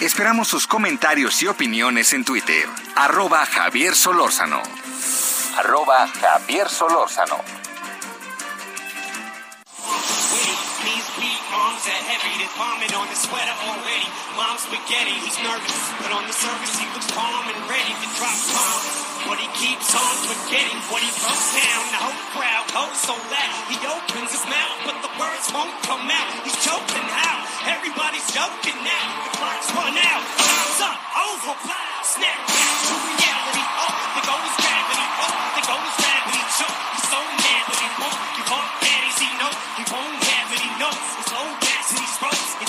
[0.00, 2.68] Esperamos sus comentarios y opiniones en Twitter.
[6.20, 7.63] Javier Solórzano.
[11.74, 14.06] Are heavy, there's vomit on his sweater already.
[14.38, 18.38] Mom's spaghetti, he's nervous, but on the surface he looks calm and ready to drop
[18.54, 18.94] bombs.
[19.26, 21.82] But he keeps on forgetting what he wrote down.
[21.90, 23.62] The whole crowd goes so loud.
[23.66, 26.28] He opens his mouth, but the words won't come out.
[26.46, 27.42] He's choking out.
[27.66, 29.06] Everybody's joking now.
[29.26, 30.22] The clock's run out.
[30.30, 30.98] Time's up.
[31.26, 31.54] Over.
[32.06, 33.64] Snap back to reality.
[33.82, 35.06] Oh, there goes gravity.
[35.26, 36.42] Oh, there goes gravity.
[36.54, 36.78] Choke.
[36.94, 38.20] He's so mad, but he won't.
[38.38, 38.72] You can't
[39.18, 39.58] he knows.
[39.80, 40.23] He won't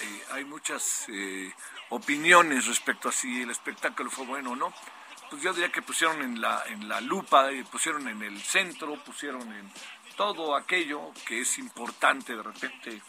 [0.00, 1.52] eh, hay muchas eh,
[1.90, 4.72] opiniones respecto a si el espectáculo fue bueno o no.
[5.30, 9.42] Pues yo diría que pusieron en la, en la lupa, pusieron en el centro, pusieron
[9.52, 9.70] en
[10.16, 13.02] todo aquello que es importante de repente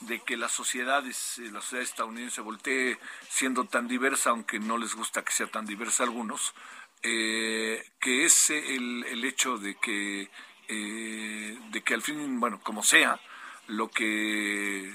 [0.00, 1.12] de que la sociedad, la
[1.60, 2.98] sociedad estadounidense voltee
[3.28, 6.54] siendo tan diversa, aunque no les gusta que sea tan diversa a algunos,
[7.02, 10.30] eh, que es el, el, hecho de que,
[10.68, 13.20] eh, de que al fin, bueno, como sea,
[13.66, 14.92] lo que,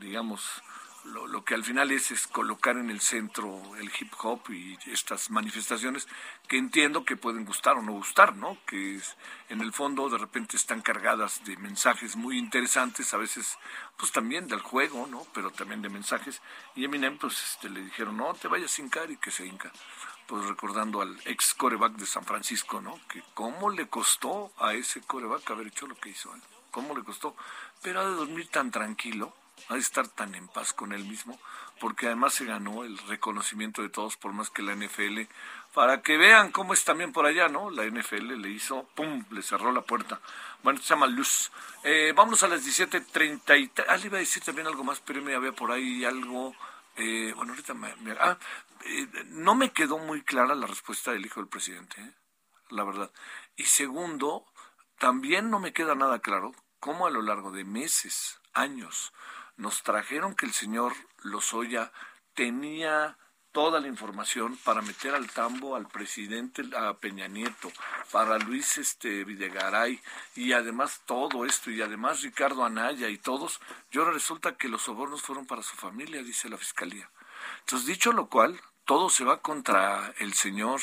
[0.00, 0.62] digamos,
[1.04, 4.78] lo, lo, que al final es es colocar en el centro el hip hop y
[4.86, 6.06] estas manifestaciones
[6.46, 8.56] que entiendo que pueden gustar o no gustar, ¿no?
[8.66, 9.16] Que es,
[9.48, 13.58] en el fondo de repente están cargadas de mensajes muy interesantes, a veces
[13.96, 15.26] pues también del juego, ¿no?
[15.34, 16.40] Pero también de mensajes.
[16.76, 19.72] Y Eminem pues este, le dijeron, no, te vayas a hincar y que se hinca.
[20.28, 23.00] Pues recordando al ex coreback de San Francisco, ¿no?
[23.08, 26.40] Que cómo le costó a ese coreback haber hecho lo que hizo, ¿eh?
[26.72, 27.36] ¿Cómo le costó?
[27.82, 29.34] Pero ha de dormir tan tranquilo
[29.68, 31.38] ha de estar tan en paz con él mismo,
[31.80, 35.22] porque además se ganó el reconocimiento de todos, por más que la NFL,
[35.74, 37.70] para que vean cómo es también por allá, ¿no?
[37.70, 40.20] La NFL le hizo, ¡pum!, le cerró la puerta.
[40.62, 41.50] Bueno, se llama Luz.
[41.82, 43.84] Eh, vamos a las 17.30.
[43.88, 46.54] Ah, le iba a decir también algo más, pero me había por ahí algo.
[46.96, 47.94] Eh, bueno, ahorita me.
[48.20, 48.36] ah,
[48.84, 52.12] eh, no me quedó muy clara la respuesta del hijo del presidente, ¿eh?
[52.70, 53.10] la verdad.
[53.56, 54.44] Y segundo,
[54.98, 59.12] también no me queda nada claro cómo a lo largo de meses, años,
[59.56, 60.92] nos trajeron que el señor
[61.22, 61.92] Lozoya
[62.34, 63.16] tenía
[63.52, 67.70] toda la información para meter al tambo al presidente a Peña Nieto,
[68.10, 70.00] para Luis este Videgaray
[70.34, 73.60] y además todo esto y además Ricardo Anaya y todos,
[73.92, 77.08] y ahora resulta que los sobornos fueron para su familia, dice la fiscalía.
[77.60, 80.80] Entonces, dicho lo cual, todo se va contra el señor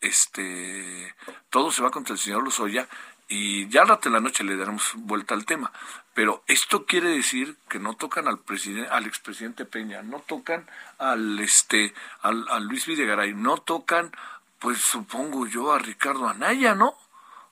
[0.00, 1.14] este
[1.50, 2.88] todo se va contra el señor Lozoya
[3.28, 5.70] y ya al rato en la noche le daremos vuelta al tema.
[6.14, 10.66] Pero esto quiere decir que no tocan al presidente, al expresidente Peña, no tocan
[10.98, 14.10] al este, al, Luis Videgaray, no tocan,
[14.58, 16.94] pues supongo yo, a Ricardo Anaya, ¿no?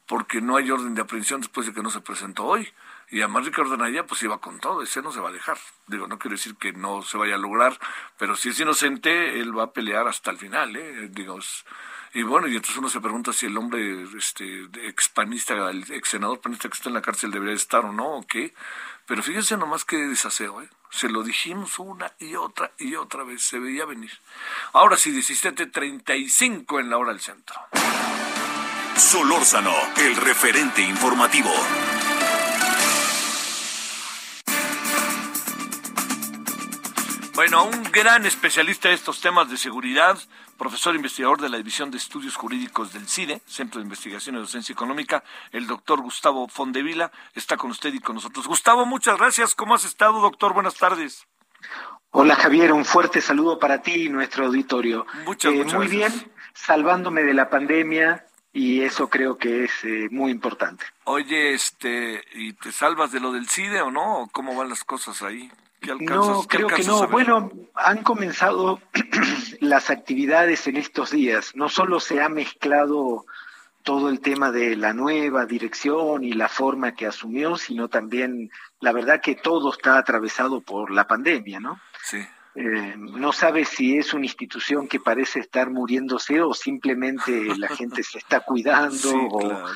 [0.06, 2.72] Porque no hay orden de aprehensión después de que no se presentó hoy.
[3.08, 5.58] Y además Ricardo Anaya pues iba con todo, ese no se va a dejar.
[5.86, 7.78] Digo, no quiero decir que no se vaya a lograr,
[8.18, 11.08] pero si es inocente, él va a pelear hasta el final, ¿eh?
[11.10, 11.38] Digo,
[12.16, 16.08] y bueno, y entonces uno se pregunta si el hombre este, ex panista, el ex
[16.08, 18.54] senador panista que está en la cárcel debería estar o no, o qué.
[19.04, 20.68] Pero fíjense nomás qué desaseo, ¿eh?
[20.88, 24.12] Se lo dijimos una y otra y otra vez, se veía venir.
[24.72, 27.54] Ahora sí, 17.35 en la hora del centro.
[28.96, 31.52] Solórzano, el referente informativo.
[37.36, 40.18] Bueno, un gran especialista de estos temas de seguridad,
[40.56, 44.72] profesor investigador de la División de Estudios Jurídicos del CIDE, Centro de Investigación y Docencia
[44.72, 45.22] Económica,
[45.52, 48.46] el doctor Gustavo Fondevila, está con usted y con nosotros.
[48.46, 49.54] Gustavo, muchas gracias.
[49.54, 50.54] ¿Cómo has estado, doctor?
[50.54, 51.26] Buenas tardes.
[52.10, 52.72] Hola, Javier.
[52.72, 55.04] Un fuerte saludo para ti y nuestro auditorio.
[55.26, 56.22] Muchas, eh, muchas Muy gracias.
[56.22, 60.86] bien, salvándome de la pandemia y eso creo que es eh, muy importante.
[61.04, 64.20] Oye, este, ¿y te salvas de lo del CIDE o no?
[64.20, 65.50] ¿O ¿Cómo van las cosas ahí?
[65.80, 67.08] ¿Qué alcanzas, No, qué creo que no.
[67.08, 68.80] Bueno, han comenzado
[69.60, 71.54] las actividades en estos días.
[71.54, 73.24] No solo se ha mezclado
[73.82, 78.92] todo el tema de la nueva dirección y la forma que asumió, sino también la
[78.92, 81.80] verdad que todo está atravesado por la pandemia, ¿no?
[82.02, 82.18] Sí.
[82.56, 88.02] Eh, no sabe si es una institución que parece estar muriéndose o simplemente la gente
[88.02, 89.66] se está cuidando Sí, o claro.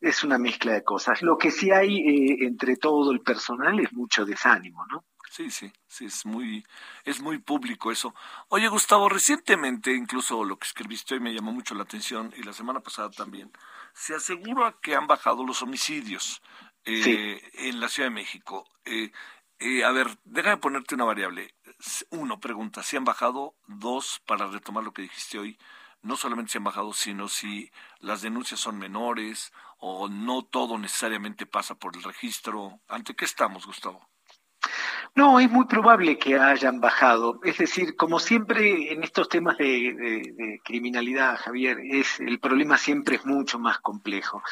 [0.00, 1.22] Es una mezcla de cosas.
[1.22, 5.04] Lo que sí hay eh, entre todo el personal es mucho desánimo, ¿no?
[5.30, 6.62] Sí, sí, sí, es muy,
[7.04, 8.14] es muy público eso.
[8.48, 12.52] Oye, Gustavo, recientemente, incluso lo que escribiste hoy me llamó mucho la atención y la
[12.52, 13.50] semana pasada también,
[13.94, 16.42] se asegura que han bajado los homicidios
[16.84, 17.66] eh, Sí.
[17.68, 18.68] en la Ciudad de México.
[18.84, 19.10] Eh,
[19.58, 21.54] eh, a ver, déjame ponerte una variable.
[22.10, 23.54] Uno, pregunta, si han bajado.
[23.66, 25.56] Dos, para retomar lo que dijiste hoy,
[26.02, 31.46] no solamente si han bajado, sino si las denuncias son menores o no todo necesariamente
[31.46, 32.80] pasa por el registro.
[32.88, 34.08] ¿Ante qué estamos, Gustavo?
[35.14, 37.38] No, es muy probable que hayan bajado.
[37.44, 42.78] Es decir, como siempre en estos temas de, de- de criminalidad, Javier, es el problema
[42.78, 44.42] siempre es mucho más complejo.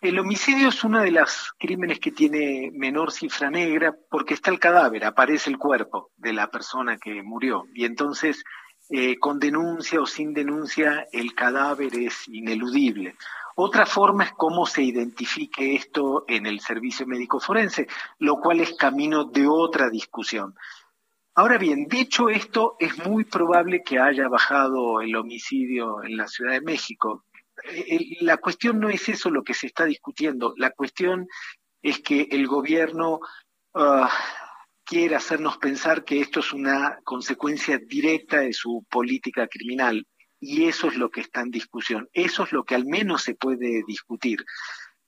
[0.00, 4.58] El homicidio es uno de los crímenes que tiene menor cifra negra porque está el
[4.58, 8.42] cadáver, aparece el cuerpo de la persona que murió y entonces
[8.90, 13.14] eh, con denuncia o sin denuncia el cadáver es ineludible.
[13.56, 17.86] Otra forma es cómo se identifique esto en el servicio médico forense,
[18.18, 20.54] lo cual es camino de otra discusión.
[21.34, 26.52] Ahora bien, dicho esto, es muy probable que haya bajado el homicidio en la Ciudad
[26.52, 27.24] de México.
[27.64, 27.84] Eh,
[28.20, 31.28] el- La cuestión no es eso lo que se está discutiendo, la cuestión
[31.82, 33.20] es que el gobierno
[33.74, 34.10] ah,
[34.90, 40.04] quiere hacernos pensar que esto es una consecuencia directa de su política criminal.
[40.40, 42.08] Y eso es lo que está en discusión.
[42.12, 44.44] Eso es lo que al menos se puede discutir.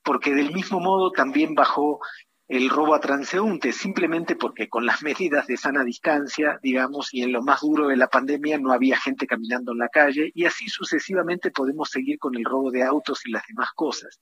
[0.04, 1.98] Porque del mismo modo también bajó
[2.46, 7.32] el robo a transeúntes, simplemente porque con las medidas de sana distancia, digamos, y en
[7.32, 10.68] lo más duro de la pandemia no había gente caminando en la calle, y así
[10.68, 14.20] sucesivamente podemos seguir con el robo de autos y las demás cosas.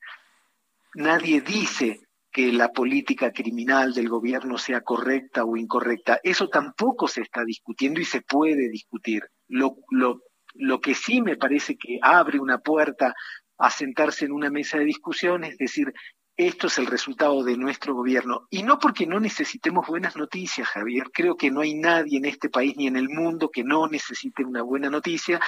[0.95, 2.01] Nadie dice
[2.33, 6.21] que la política criminal del gobierno sea correcta o incorrecta.
[6.23, 9.25] Eso tampoco se está discutiendo y se puede discutir.
[9.49, 10.23] Lo, lo,
[10.55, 13.15] lo que sí me parece que abre una puerta
[13.59, 15.93] a sentarse en una mesa de discusión, es decir,
[16.37, 18.47] esto es el resultado de nuestro gobierno.
[18.49, 21.11] Y no porque no necesitemos buenas noticias, Javier.
[21.13, 24.45] Creo que no hay nadie en este país ni en el mundo que no necesite
[24.45, 25.41] una buena noticia,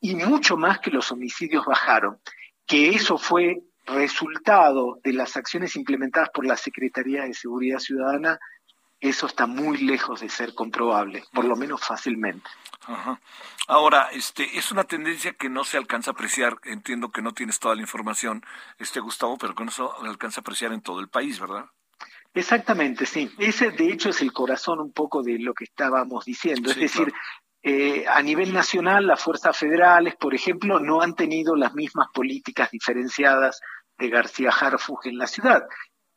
[0.00, 2.18] y mucho más que los homicidios bajaron.
[2.66, 8.38] Que eso fue resultado de las acciones implementadas por la Secretaría de Seguridad Ciudadana,
[9.00, 12.48] eso está muy lejos de ser comprobable, por lo menos fácilmente.
[13.66, 16.58] Ahora, este, es una tendencia que no se alcanza a apreciar.
[16.64, 18.44] Entiendo que no tienes toda la información,
[18.78, 21.66] este Gustavo, pero que no se alcanza a apreciar en todo el país, ¿verdad?
[22.34, 23.30] Exactamente, sí.
[23.38, 26.70] Ese, de hecho, es el corazón un poco de lo que estábamos diciendo.
[26.70, 27.12] es decir,
[27.66, 32.70] eh, a nivel nacional, las fuerzas federales, por ejemplo, no han tenido las mismas políticas
[32.70, 33.58] diferenciadas
[33.96, 35.64] de García Harfuch en la ciudad.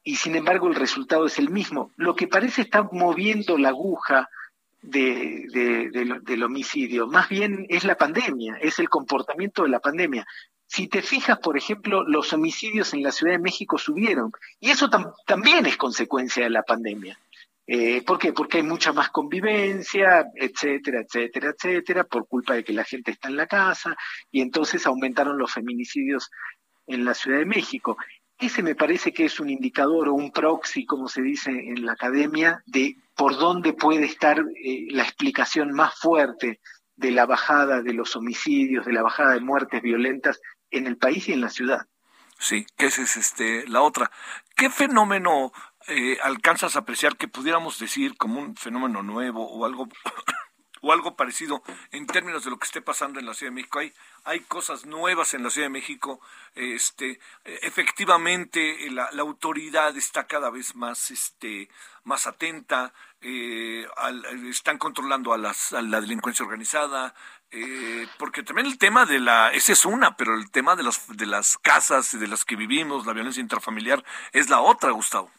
[0.04, 1.92] Y sin embargo, el resultado es el mismo.
[1.96, 4.30] Lo que parece estar moviendo la aguja
[4.82, 5.46] de,
[6.22, 10.28] del homicidio, más bien es la pandemia, es el comportamiento de la pandemia.
[10.68, 14.90] Si te fijas, por ejemplo, los homicidios en la Ciudad de México subieron, y eso
[15.26, 17.18] también es consecuencia de la pandemia.
[17.70, 18.32] Eh, ¿Por qué?
[18.32, 23.28] Porque hay mucha más convivencia, etcétera, etcétera, etcétera, por culpa de que la gente está
[23.28, 23.96] en la casa,
[24.32, 26.32] y entonces aumentaron los feminicidios
[26.88, 27.98] en la Ciudad de México.
[28.40, 31.94] Ese me parece que es un indicador o un proxy, como se dice en la
[31.94, 36.62] academia, de por dónde puede estar eh, la explicación más fuerte
[36.96, 40.40] de la bajada de los homicidios, de la bajada de muertes violentas
[40.72, 41.82] en el país y en la ciudad.
[42.40, 44.12] Sí, esa es este, la otra.
[44.56, 45.52] ¿Qué fenómeno
[45.88, 49.88] eh, alcanzas a apreciar que pudiéramos decir como un fenómeno nuevo o algo
[50.82, 53.80] o algo parecido en términos de lo que esté pasando en la Ciudad de México.
[53.80, 53.94] Hay,
[54.26, 56.20] hay cosas nuevas en la Ciudad de México.
[56.56, 61.70] Este, efectivamente, la, autoridad está cada vez más, este,
[62.04, 62.94] más atenta.
[63.22, 63.88] Eh,
[64.50, 67.16] están controlando a, las, a la delincuencia organizada.
[67.50, 71.08] Eh, porque también el tema de la, ese es una, pero el tema de, los,
[71.16, 75.32] de las casas de las que vivimos, la violencia intrafamiliar, es la otra, Gustavo.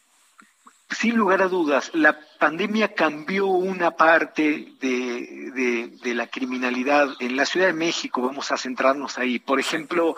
[0.89, 7.09] Sin lugar a dudas, la pandemia cambió una parte de, de, la criminalidad.
[7.19, 9.37] En la Ciudad de México vamos a centrarnos ahí.
[9.37, 10.15] Por ejemplo,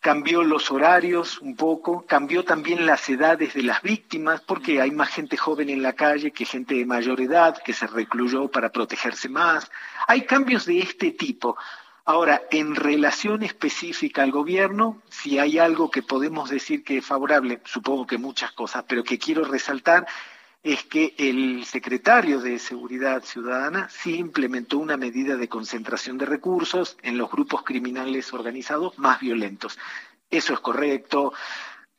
[0.00, 5.10] cambió los horarios un poco, cambió también las edades de las víctimas, porque hay más
[5.10, 9.28] gente joven en la calle que gente de mayor edad que se recluyó para protegerse
[9.28, 9.70] más.
[10.08, 11.56] Hay cambios de este tipo.
[12.04, 17.60] Ahora, en relación específica al gobierno, si hay algo que podemos decir que es favorable,
[17.64, 20.06] supongo que muchas cosas, pero que quiero resaltar,
[20.64, 26.96] es que el secretario de Seguridad Ciudadana sí implementó una medida de concentración de recursos
[27.02, 29.78] en los grupos criminales organizados más violentos.
[30.28, 31.32] Eso es correcto,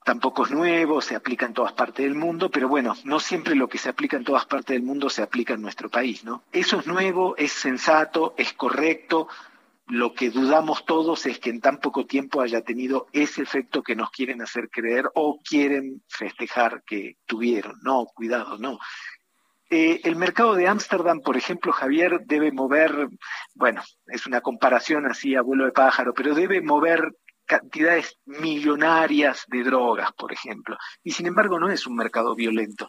[0.04, 3.70] tampoco es nuevo, se aplica en todas partes del mundo, pero bueno, no siempre lo
[3.70, 6.44] que se aplica en todas partes del mundo se aplica en nuestro país, ¿no?
[6.52, 9.28] Eso es nuevo, es sensato, es correcto,
[9.88, 13.96] lo que dudamos todos es que en tan poco tiempo haya tenido ese efecto que
[13.96, 17.80] nos quieren hacer creer o quieren festejar que tuvieron.
[17.84, 18.80] No, cuidado, no.
[19.70, 23.10] Eh, el mercado de Ámsterdam, por ejemplo, Javier, debe mover,
[23.56, 27.16] bueno, es una comparación así a vuelo de pájaro, pero debe mover
[27.46, 30.78] cantidades millonarias de drogas, por ejemplo.
[31.04, 32.88] Y sin embargo no es un mercado violento.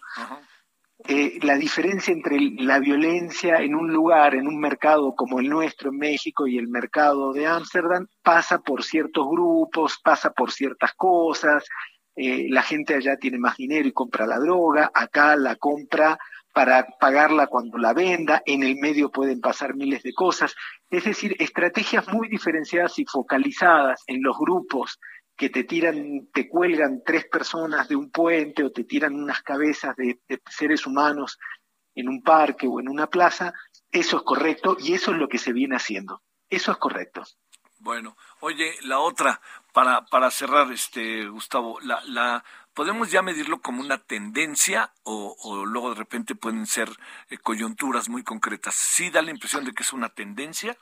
[1.06, 5.90] Eh, la diferencia entre la violencia en un lugar, en un mercado como el nuestro
[5.90, 11.64] en México y el mercado de Ámsterdam, pasa por ciertos grupos, pasa por ciertas cosas.
[12.16, 16.18] Eh, la gente allá tiene más dinero y compra la droga, acá la compra
[16.54, 20.54] para pagarla cuando la venda, en el medio pueden pasar miles de cosas.
[20.88, 24.98] Es decir, estrategias muy diferenciadas y focalizadas en los grupos
[25.36, 29.96] que te tiran, te cuelgan tres personas de un puente o te tiran unas cabezas
[29.96, 31.38] de, seres humanos
[31.94, 33.52] en un parque o en una plaza,
[33.90, 36.22] eso es correcto y eso es lo que se viene haciendo.
[36.48, 37.22] Eso es correcto.
[37.78, 39.40] Bueno, oye, la otra,
[39.72, 45.90] para, para cerrar, este, Gustavo, la, la, ¿podemos ya medirlo como una tendencia o, luego
[45.90, 46.88] de repente pueden ser
[47.28, 48.74] eh, coyunturas muy concretas?
[48.74, 50.76] ¿Sí da la impresión de que es una tendencia?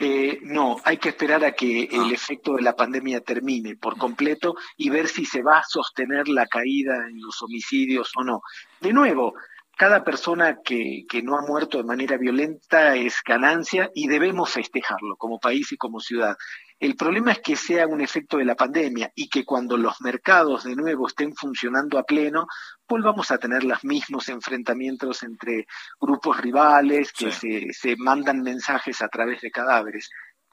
[0.00, 2.12] Eh, no, hay que esperar a que el ah.
[2.12, 3.98] efecto de la pandemia termine por mm.
[3.98, 8.42] completo y ver si se va a sostener la caída en los homicidios o no.
[8.80, 9.34] De nuevo,
[9.76, 15.16] cada persona que, que no ha muerto de manera violenta es ganancia y debemos festejarlo
[15.16, 16.36] como país y como ciudad.
[16.80, 20.62] El problema es que sea un efecto de la pandemia y que cuando los mercados
[20.62, 22.46] de nuevo estén funcionando a pleno,
[22.88, 25.66] volvamos a tener los mismos enfrentamientos entre
[26.00, 30.08] grupos rivales que se, se mandan mensajes a través de cadáveres.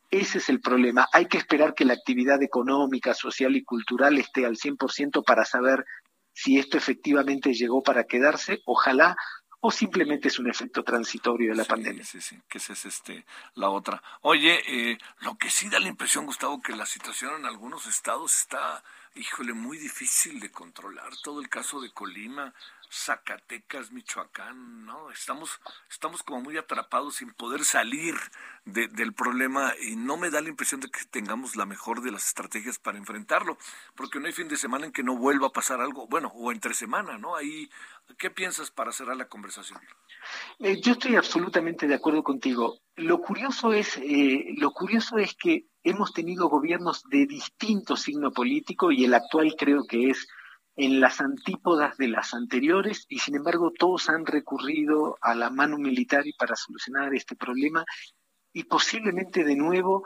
[0.10, 1.08] Ese es el problema.
[1.14, 5.86] Hay que esperar que la actividad económica, social y cultural esté al 100% para saber
[6.34, 8.60] si esto efectivamente llegó para quedarse.
[8.66, 9.16] Ojalá
[9.66, 12.04] o simplemente es un efecto transitorio de la pandemia.
[12.04, 14.02] Sí, sí, que esa es este, la otra.
[14.22, 18.38] Oye, eh, lo que sí da la impresión, Gustavo, que la situación en algunos estados
[18.38, 18.84] está,
[19.16, 21.12] híjole, muy difícil de controlar.
[21.24, 22.54] Todo el caso de Colima,
[22.92, 25.12] Zacatecas, Michoacán, ¿no?
[25.12, 25.60] Estamos,
[25.90, 28.16] estamos como muy atrapados sin poder salir
[28.66, 32.28] del problema y no me da la impresión de que tengamos la mejor de las
[32.28, 33.58] estrategias para enfrentarlo,
[33.96, 36.52] porque no hay fin de semana en que no vuelva a pasar algo, bueno, o
[36.52, 37.36] entre semana, ¿no?
[37.36, 37.70] Ahí,
[38.18, 39.80] ¿qué piensas para cerrar la conversación?
[40.60, 42.80] Eh, yo estoy absolutamente de acuerdo contigo.
[42.96, 48.92] Lo curioso es, eh, lo curioso es que hemos tenido gobiernos de distinto signo político
[48.92, 50.28] y el actual creo que es
[50.76, 55.78] en las antípodas de las anteriores y sin embargo todos han recurrido a la mano
[55.78, 57.86] militar y para solucionar este problema
[58.52, 60.04] y posiblemente de nuevo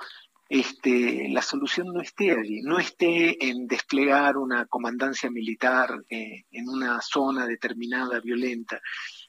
[0.50, 6.68] este, la solución no esté allí, no esté en desplegar una comandancia militar eh, en
[6.68, 8.82] una zona determinada violenta,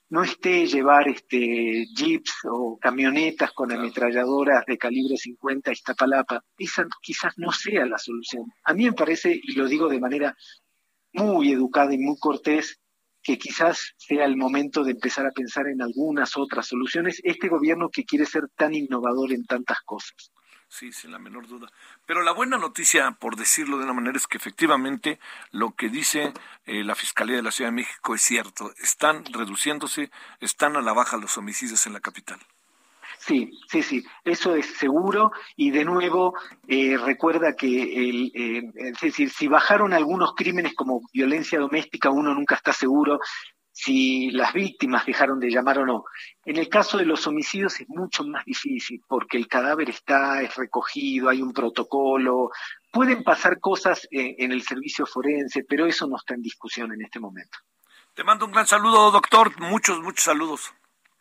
[0.08, 6.44] no esté llevar este, jeeps o camionetas con ametralladoras de calibre 50 a Iztapalapa.
[6.58, 8.46] Esa quizás no sea la solución.
[8.64, 10.34] A mí me parece, y lo digo de manera
[11.12, 12.80] muy educada y muy cortés,
[13.22, 17.90] que quizás sea el momento de empezar a pensar en algunas otras soluciones, este gobierno
[17.90, 20.32] que quiere ser tan innovador en tantas cosas.
[20.68, 21.68] Sí, sin la menor duda.
[22.06, 25.18] Pero la buena noticia, por decirlo de una manera, es que efectivamente
[25.50, 26.32] lo que dice
[26.64, 28.72] eh, la Fiscalía de la Ciudad de México es cierto.
[28.80, 32.38] Están reduciéndose, están a la baja los homicidios en la capital.
[33.20, 36.32] Sí, sí, sí, eso es seguro y de nuevo
[36.66, 42.32] eh, recuerda que el, eh, es decir, si bajaron algunos crímenes como violencia doméstica, uno
[42.34, 43.20] nunca está seguro
[43.72, 46.04] si las víctimas dejaron de llamar o no.
[46.46, 50.56] En el caso de los homicidios es mucho más difícil porque el cadáver está, es
[50.56, 52.50] recogido, hay un protocolo,
[52.90, 57.02] pueden pasar cosas en, en el servicio forense, pero eso no está en discusión en
[57.02, 57.58] este momento.
[58.14, 60.72] Te mando un gran saludo, doctor, muchos, muchos saludos.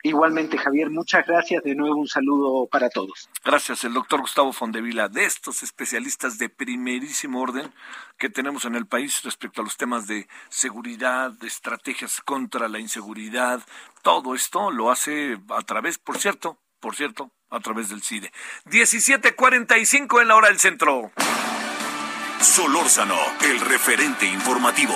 [0.02, 1.64] Igualmente, Javier, muchas gracias.
[1.64, 3.30] De nuevo, un saludo para todos.
[3.44, 7.74] Gracias, el doctor Gustavo Fondevila, de estos especialistas de primerísimo orden
[8.18, 12.80] que tenemos en el país respecto a los temas de seguridad, de estrategias contra la
[12.80, 13.62] inseguridad.
[14.02, 18.32] Todo esto lo hace a través, por cierto, por cierto, a través del CIDE.
[18.66, 21.12] 17:45 en la hora del centro.
[22.40, 24.96] Solórzano, el referente informativo.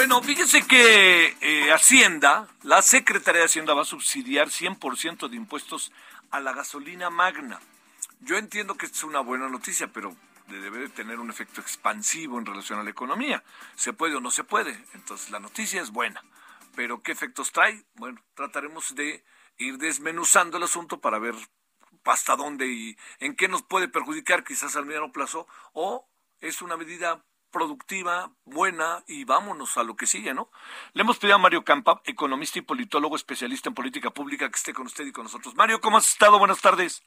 [0.00, 5.92] Bueno, fíjese que eh, Hacienda, la Secretaría de Hacienda va a subsidiar 100% de impuestos
[6.30, 7.60] a la gasolina magna.
[8.20, 10.16] Yo entiendo que es una buena noticia, pero
[10.48, 13.44] debe de tener un efecto expansivo en relación a la economía.
[13.76, 14.86] ¿Se puede o no se puede?
[14.94, 16.24] Entonces la noticia es buena.
[16.74, 17.84] Pero ¿qué efectos trae?
[17.96, 19.22] Bueno, trataremos de
[19.58, 21.34] ir desmenuzando el asunto para ver
[22.06, 26.08] hasta dónde y en qué nos puede perjudicar quizás al mediano plazo o
[26.40, 30.50] es una medida productiva, buena y vámonos a lo que sigue, ¿no?
[30.92, 34.72] Le hemos pedido a Mario Campa, economista y politólogo especialista en política pública, que esté
[34.72, 35.54] con usted y con nosotros.
[35.54, 36.38] Mario, ¿cómo has estado?
[36.38, 37.02] Buenas tardes.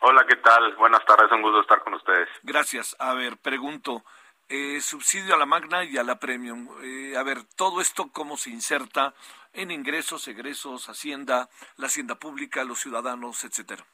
[0.00, 0.76] Hola, ¿qué tal?
[0.76, 2.28] Buenas tardes, un gusto estar con ustedes.
[2.42, 2.94] Gracias.
[2.98, 4.04] A ver, pregunto,
[4.48, 6.68] eh, subsidio a la Magna y a la Premium.
[6.82, 9.14] Eh, a ver, todo esto cómo se inserta
[9.52, 13.84] en ingresos, egresos, Hacienda, la Hacienda Pública, los ciudadanos, etcétera.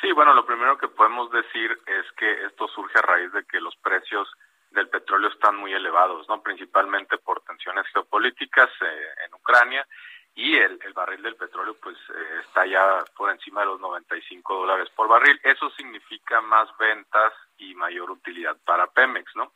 [0.00, 3.60] Sí, bueno, lo primero que podemos decir es que esto surge a raíz de que
[3.60, 4.28] los precios
[4.70, 9.86] del petróleo están muy elevados, no principalmente por tensiones geopolíticas eh, en Ucrania
[10.34, 14.54] y el, el, barril del petróleo pues eh, está ya por encima de los 95
[14.54, 15.40] dólares por barril.
[15.42, 19.52] Eso significa más ventas y mayor utilidad para Pemex, ¿no?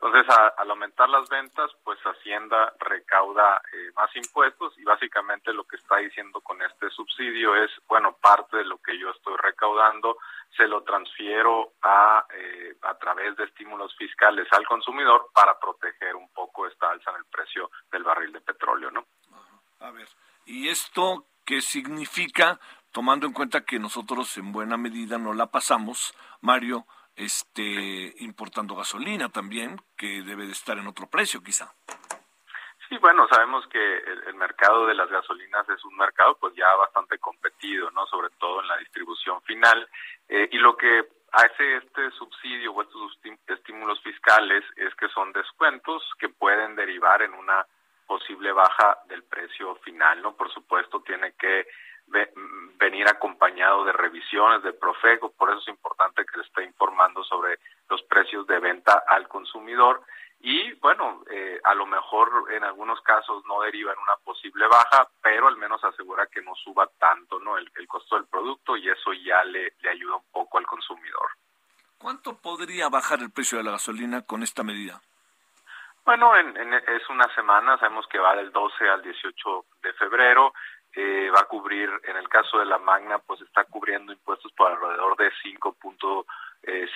[0.00, 5.64] Entonces, a, al aumentar las ventas, pues Hacienda recauda eh, más impuestos y básicamente lo
[5.64, 10.18] que está diciendo con este subsidio es, bueno, parte de lo que yo estoy recaudando
[10.54, 16.28] se lo transfiero a, eh, a través de estímulos fiscales al consumidor para proteger un
[16.30, 19.06] poco esta alza en el precio del barril de petróleo, ¿no?
[19.80, 20.08] A ver,
[20.46, 22.60] ¿Y esto qué significa,
[22.92, 26.86] tomando en cuenta que nosotros en buena medida no la pasamos, Mario,
[27.16, 31.72] este, importando gasolina también, que debe de estar en otro precio quizá?
[32.88, 33.96] Sí, bueno, sabemos que
[34.26, 38.06] el, mercado de las gasolinas es un mercado pues ya bastante competido, ¿no?
[38.06, 39.88] Sobre todo en la distribución final.
[40.28, 46.02] Eh, y lo que hace este subsidio o estos estímulos fiscales es que son descuentos
[46.18, 47.66] que pueden derivar en una
[48.06, 50.36] posible baja del precio final, ¿no?
[50.36, 51.66] Por supuesto, tiene que
[52.78, 57.58] venir acompañado de revisiones de Profeco, por eso es importante que se esté informando sobre
[57.88, 60.02] los precios de venta al consumidor
[60.40, 65.08] y bueno, eh, a lo mejor en algunos casos no deriva en una posible baja,
[65.22, 67.56] pero al menos asegura que no suba tanto ¿no?
[67.56, 71.30] el, costo del producto y eso ya le, le ayuda un poco al consumidor.
[71.98, 75.00] ¿Cuánto podría bajar el precio de la gasolina con esta medida?
[76.04, 80.52] Bueno, en, es una semana, sabemos que va del 12 al 18 de febrero,
[80.98, 84.72] eh, va a cubrir, en el caso de la Magna, pues está cubriendo impuestos por
[84.72, 86.24] alrededor de 5.5
[86.62, 86.88] eh,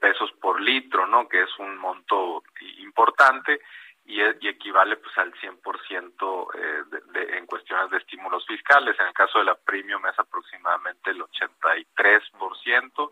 [0.00, 1.28] pesos por litro, ¿no?
[1.28, 2.42] Que es un monto
[2.78, 3.60] importante
[4.04, 6.82] y, y equivale pues al 100% eh,
[7.12, 8.98] de, en cuestiones de estímulos fiscales.
[8.98, 13.10] En el caso de la Premium es aproximadamente el 83%.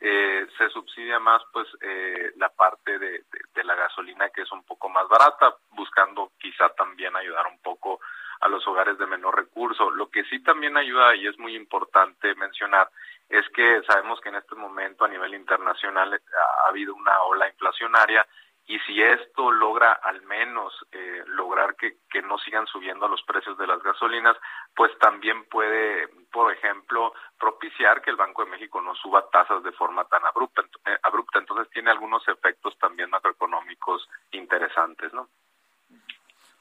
[0.00, 3.24] Eh, se subsidia más pues eh, la parte de,
[3.54, 8.00] de, la gasolina que es un poco más barata, buscando quizá también ayudar un poco
[8.40, 9.90] a los hogares de menor recurso.
[9.90, 12.88] Lo que sí también ayuda y es muy importante mencionar
[13.28, 18.26] es que sabemos que en este momento a nivel internacional ha habido una ola inflacionaria
[18.68, 23.56] y si esto logra al menos eh, lograr que, que, no sigan subiendo los precios
[23.56, 24.36] de las gasolinas,
[24.76, 29.72] pues también puede, por ejemplo, propiciar que el Banco de México no suba tasas de
[29.72, 30.62] forma tan abrupta.
[30.84, 31.38] Eh, abrupta.
[31.38, 35.28] Entonces tiene algunos efectos también macroeconómicos interesantes, ¿no?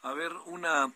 [0.04, 0.88] A ver, una,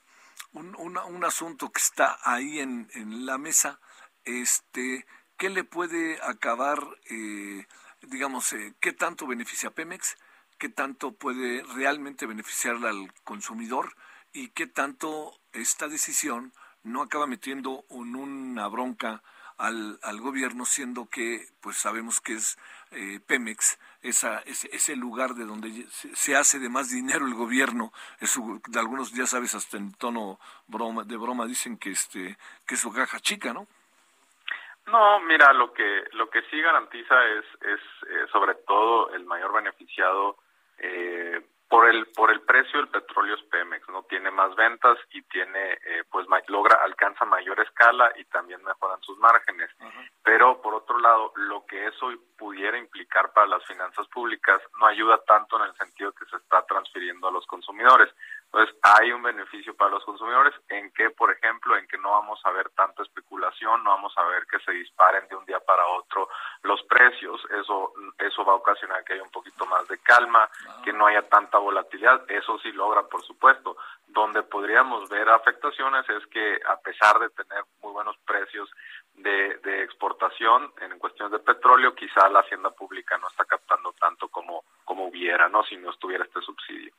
[0.54, 3.80] un, un asunto que está ahí en, en la mesa,
[4.24, 5.06] este,
[5.38, 6.80] ¿qué le puede acabar,
[7.10, 7.66] eh,
[8.02, 10.18] digamos, eh, qué tanto beneficia a Pemex?
[10.62, 13.96] qué tanto puede realmente beneficiar al consumidor
[14.32, 19.24] y qué tanto esta decisión no acaba metiendo en una bronca
[19.58, 22.60] al, al gobierno, siendo que pues sabemos que es
[22.92, 27.92] eh, Pemex, esa, ese, ese, lugar de donde se, hace de más dinero el gobierno,
[28.20, 32.38] es de algunos ya sabes hasta en tono broma, de broma dicen que este
[32.68, 33.68] que es su caja chica, ¿no?
[34.88, 37.80] No, mira, lo que lo que sí garantiza es es
[38.10, 40.38] eh, sobre todo el mayor beneficiado
[40.80, 41.42] eh,
[41.72, 45.72] por el por el precio del petróleo es Pemex, no tiene más ventas y tiene
[45.86, 49.72] eh, pues logra alcanza mayor escala y también mejoran sus márgenes.
[50.22, 55.24] Pero por otro lado, lo que eso pudiera implicar para las finanzas públicas no ayuda
[55.26, 58.14] tanto en el sentido que se está transfiriendo a los consumidores.
[58.54, 62.38] Entonces, hay un beneficio para los consumidores en que, por ejemplo, en que no vamos
[62.44, 65.86] a ver tanta especulación, no vamos a ver que se disparen de un día para
[65.88, 66.28] otro
[66.64, 67.42] los precios.
[67.50, 70.50] Eso, eso va a ocasionar que haya un poquito más de calma,
[70.84, 72.30] que no haya tanta volatilidad.
[72.30, 73.78] Eso sí logra, por supuesto.
[74.08, 78.70] Donde podríamos ver afectaciones es que, a pesar de tener muy buenos precios
[79.14, 84.28] de, de exportación en cuestiones de petróleo, quizá la hacienda pública no está captando tanto
[84.28, 85.64] como, como hubiera, ¿no?
[85.64, 86.94] Si no estuviera este subsidio.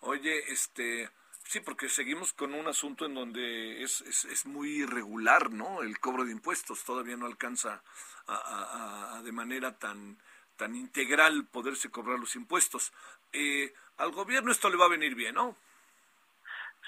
[0.00, 1.10] Oye, este,
[1.44, 5.82] sí, porque seguimos con un asunto en donde es, es, es muy irregular, ¿no?
[5.82, 7.82] El cobro de impuestos todavía no alcanza
[8.26, 10.18] a, de manera tan,
[10.56, 12.92] tan integral poderse cobrar los impuestos.
[13.32, 15.56] Eh, al gobierno esto le va a venir bien, ¿no?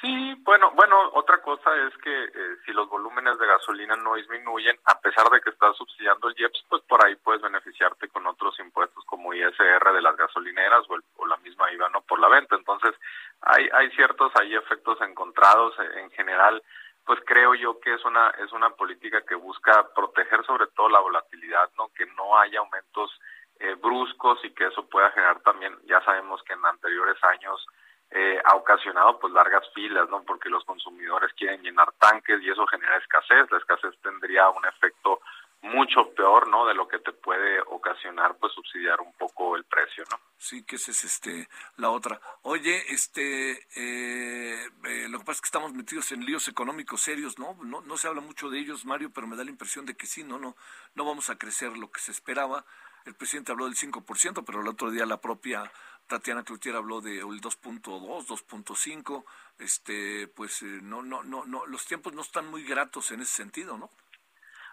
[0.03, 4.76] Sí, bueno, bueno, otra cosa es que eh, si los volúmenes de gasolina no disminuyen,
[4.86, 8.59] a pesar de que estás subsidiando el IEPS, pues por ahí puedes beneficiarte con otros
[8.59, 12.00] impuestos como ISR de las gasolineras o, el, o la misma IVA, ¿no?
[12.00, 12.57] Por la venta.
[12.57, 12.96] Entonces,
[13.42, 16.61] hay, hay ciertos, hay efectos encontrados eh, en general
[17.05, 21.00] pues creo yo que es una es una política que busca proteger sobre todo la
[21.00, 21.88] volatilidad, ¿no?
[21.96, 23.11] Que no haya aumentos
[23.59, 27.66] eh, bruscos y que eso pueda generar también, ya sabemos que en anteriores años
[28.14, 30.22] eh, ha ocasionado pues largas filas, ¿no?
[30.22, 33.50] Porque los consumidores quieren llenar tanques y eso genera escasez.
[33.50, 35.20] La escasez tendría un efecto
[35.62, 36.66] mucho peor, ¿no?
[36.66, 40.18] De lo que te puede ocasionar, pues subsidiar un poco el precio, ¿no?
[40.36, 42.20] Sí, que esa es este la otra.
[42.42, 47.38] Oye, este, eh, eh, lo que pasa es que estamos metidos en líos económicos serios,
[47.38, 47.56] ¿no?
[47.62, 47.80] ¿no?
[47.80, 50.24] No se habla mucho de ellos, Mario, pero me da la impresión de que sí,
[50.24, 50.56] no, no,
[50.94, 52.64] no vamos a crecer lo que se esperaba.
[53.04, 55.70] El presidente habló del 5%, pero el otro día la propia
[56.12, 57.80] Tatiana Cloutier habló de el 2.2,
[58.28, 59.24] 2.5,
[59.58, 63.32] este, pues eh, no, no, no, no, los tiempos no están muy gratos en ese
[63.32, 63.88] sentido, ¿no?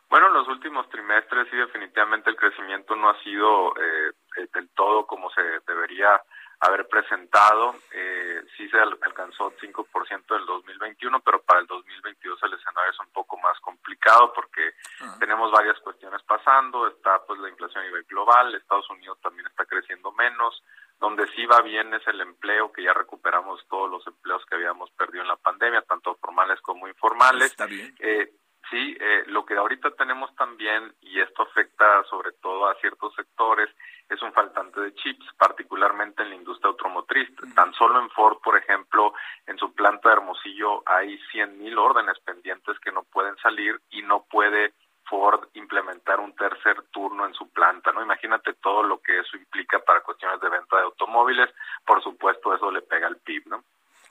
[0.10, 4.12] Bueno, en los últimos trimestres sí definitivamente el crecimiento no ha sido eh,
[4.54, 6.22] del todo como se debería
[6.60, 7.76] haber presentado.
[7.94, 13.14] Eh, sí se alcanzó 5% del 2021, pero para el 2022 el escenario es un
[13.14, 14.74] poco más complicado porque
[15.20, 16.86] tenemos varias cuestiones pasando.
[16.88, 20.62] Está pues la inflación a nivel global, Estados Unidos también está creciendo menos.
[21.00, 24.92] Donde sí va bien es el empleo, que ya recuperamos todos los empleos que habíamos
[24.92, 27.52] perdido en la pandemia, tanto formales como informales.
[27.52, 27.96] Está bien.
[28.00, 28.34] Eh,
[28.70, 33.70] sí, eh, lo que ahorita tenemos también, y esto afecta sobre todo a ciertos sectores,
[34.10, 37.30] es un faltante de chips, particularmente en la industria automotriz.
[37.56, 39.14] Tan solo en Ford, por ejemplo,
[39.46, 44.26] en su planta de Hermosillo hay 100.000 órdenes pendientes que no pueden salir y no
[44.30, 44.74] puede
[45.10, 48.02] Ford implementar un tercer turno en su planta, ¿no?
[48.02, 51.50] Imagínate todo lo que eso implica para cuestiones de venta de automóviles,
[51.86, 53.64] por supuesto eso le pega al PIB, ¿no?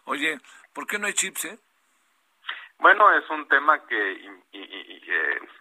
[0.07, 0.41] Oye,
[0.73, 1.59] ¿por qué no chips, eh?
[2.79, 4.39] Bueno, es un tema que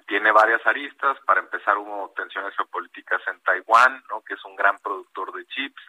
[0.07, 1.17] tiene varias aristas.
[1.25, 4.21] Para empezar, hubo tensiones geopolíticas en Taiwán, ¿no?
[4.21, 5.81] que es un gran productor de chips.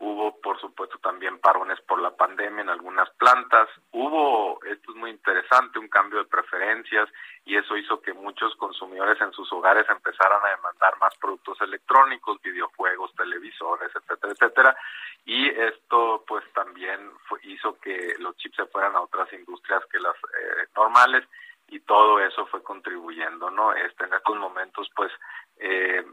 [0.00, 3.68] Hubo, por supuesto, también parones por la pandemia en algunas plantas.
[3.90, 7.08] Hubo, esto es muy interesante, un cambio de preferencias
[7.44, 12.40] y eso hizo que muchos consumidores en sus hogares empezaran a demandar más productos electrónicos,
[12.42, 14.76] videojuegos, televisores, etcétera, etcétera.
[15.24, 17.10] Y esto, pues, también
[17.42, 21.24] hizo que los chips se fueran a otras industrias que las eh, normales
[21.68, 23.72] y todo eso fue contribuyendo, ¿no?
[23.72, 25.12] Este, en estos momentos, pues,
[25.58, 26.04] eh,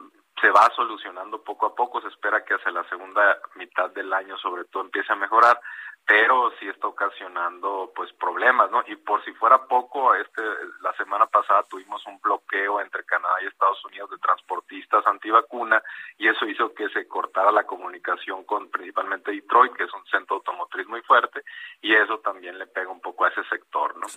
[0.41, 4.37] se va solucionando poco a poco, se espera que hacia la segunda mitad del año
[4.37, 5.59] sobre todo empiece a mejorar,
[6.05, 8.83] pero sí está ocasionando pues problemas, ¿no?
[8.87, 10.41] Y por si fuera poco, este
[10.81, 15.83] la semana pasada tuvimos un bloqueo entre Canadá y Estados Unidos de transportistas antivacuna
[16.17, 20.37] y eso hizo que se cortara la comunicación con principalmente Detroit, que es un centro
[20.37, 21.43] automotriz muy fuerte,
[21.79, 24.07] y eso también le pega un poco a ese sector, ¿no?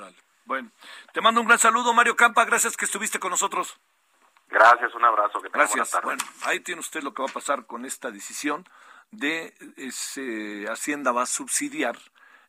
[0.47, 0.71] Bueno,
[1.13, 3.79] te mando un gran saludo, Mario Campa, gracias que estuviste con nosotros.
[4.49, 5.43] Gracias, un abrazo.
[5.43, 5.95] Que Gracias.
[6.05, 8.65] Bueno, ahí tiene usted lo que va a pasar con esta decisión
[9.11, 11.99] de ese, Hacienda va a subsidiar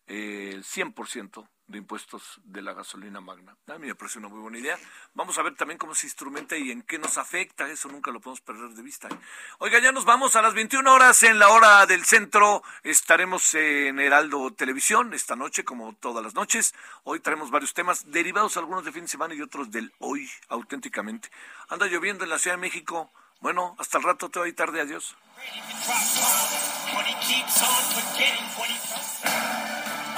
[0.09, 3.55] el 100% de impuestos de la gasolina magna.
[3.67, 4.77] A mí me parece una muy buena idea.
[5.13, 7.69] Vamos a ver también cómo se instrumenta y en qué nos afecta.
[7.69, 9.07] Eso nunca lo podemos perder de vista.
[9.07, 9.17] ¿eh?
[9.59, 12.63] Oiga, ya nos vamos a las 21 horas en la hora del centro.
[12.81, 16.73] Estaremos en Heraldo Televisión esta noche, como todas las noches.
[17.03, 21.29] Hoy traemos varios temas, derivados algunos de fin de semana y otros del hoy, auténticamente.
[21.69, 23.11] Anda lloviendo en la Ciudad de México.
[23.41, 24.81] Bueno, hasta el rato, te voy tarde.
[24.81, 25.15] Adiós.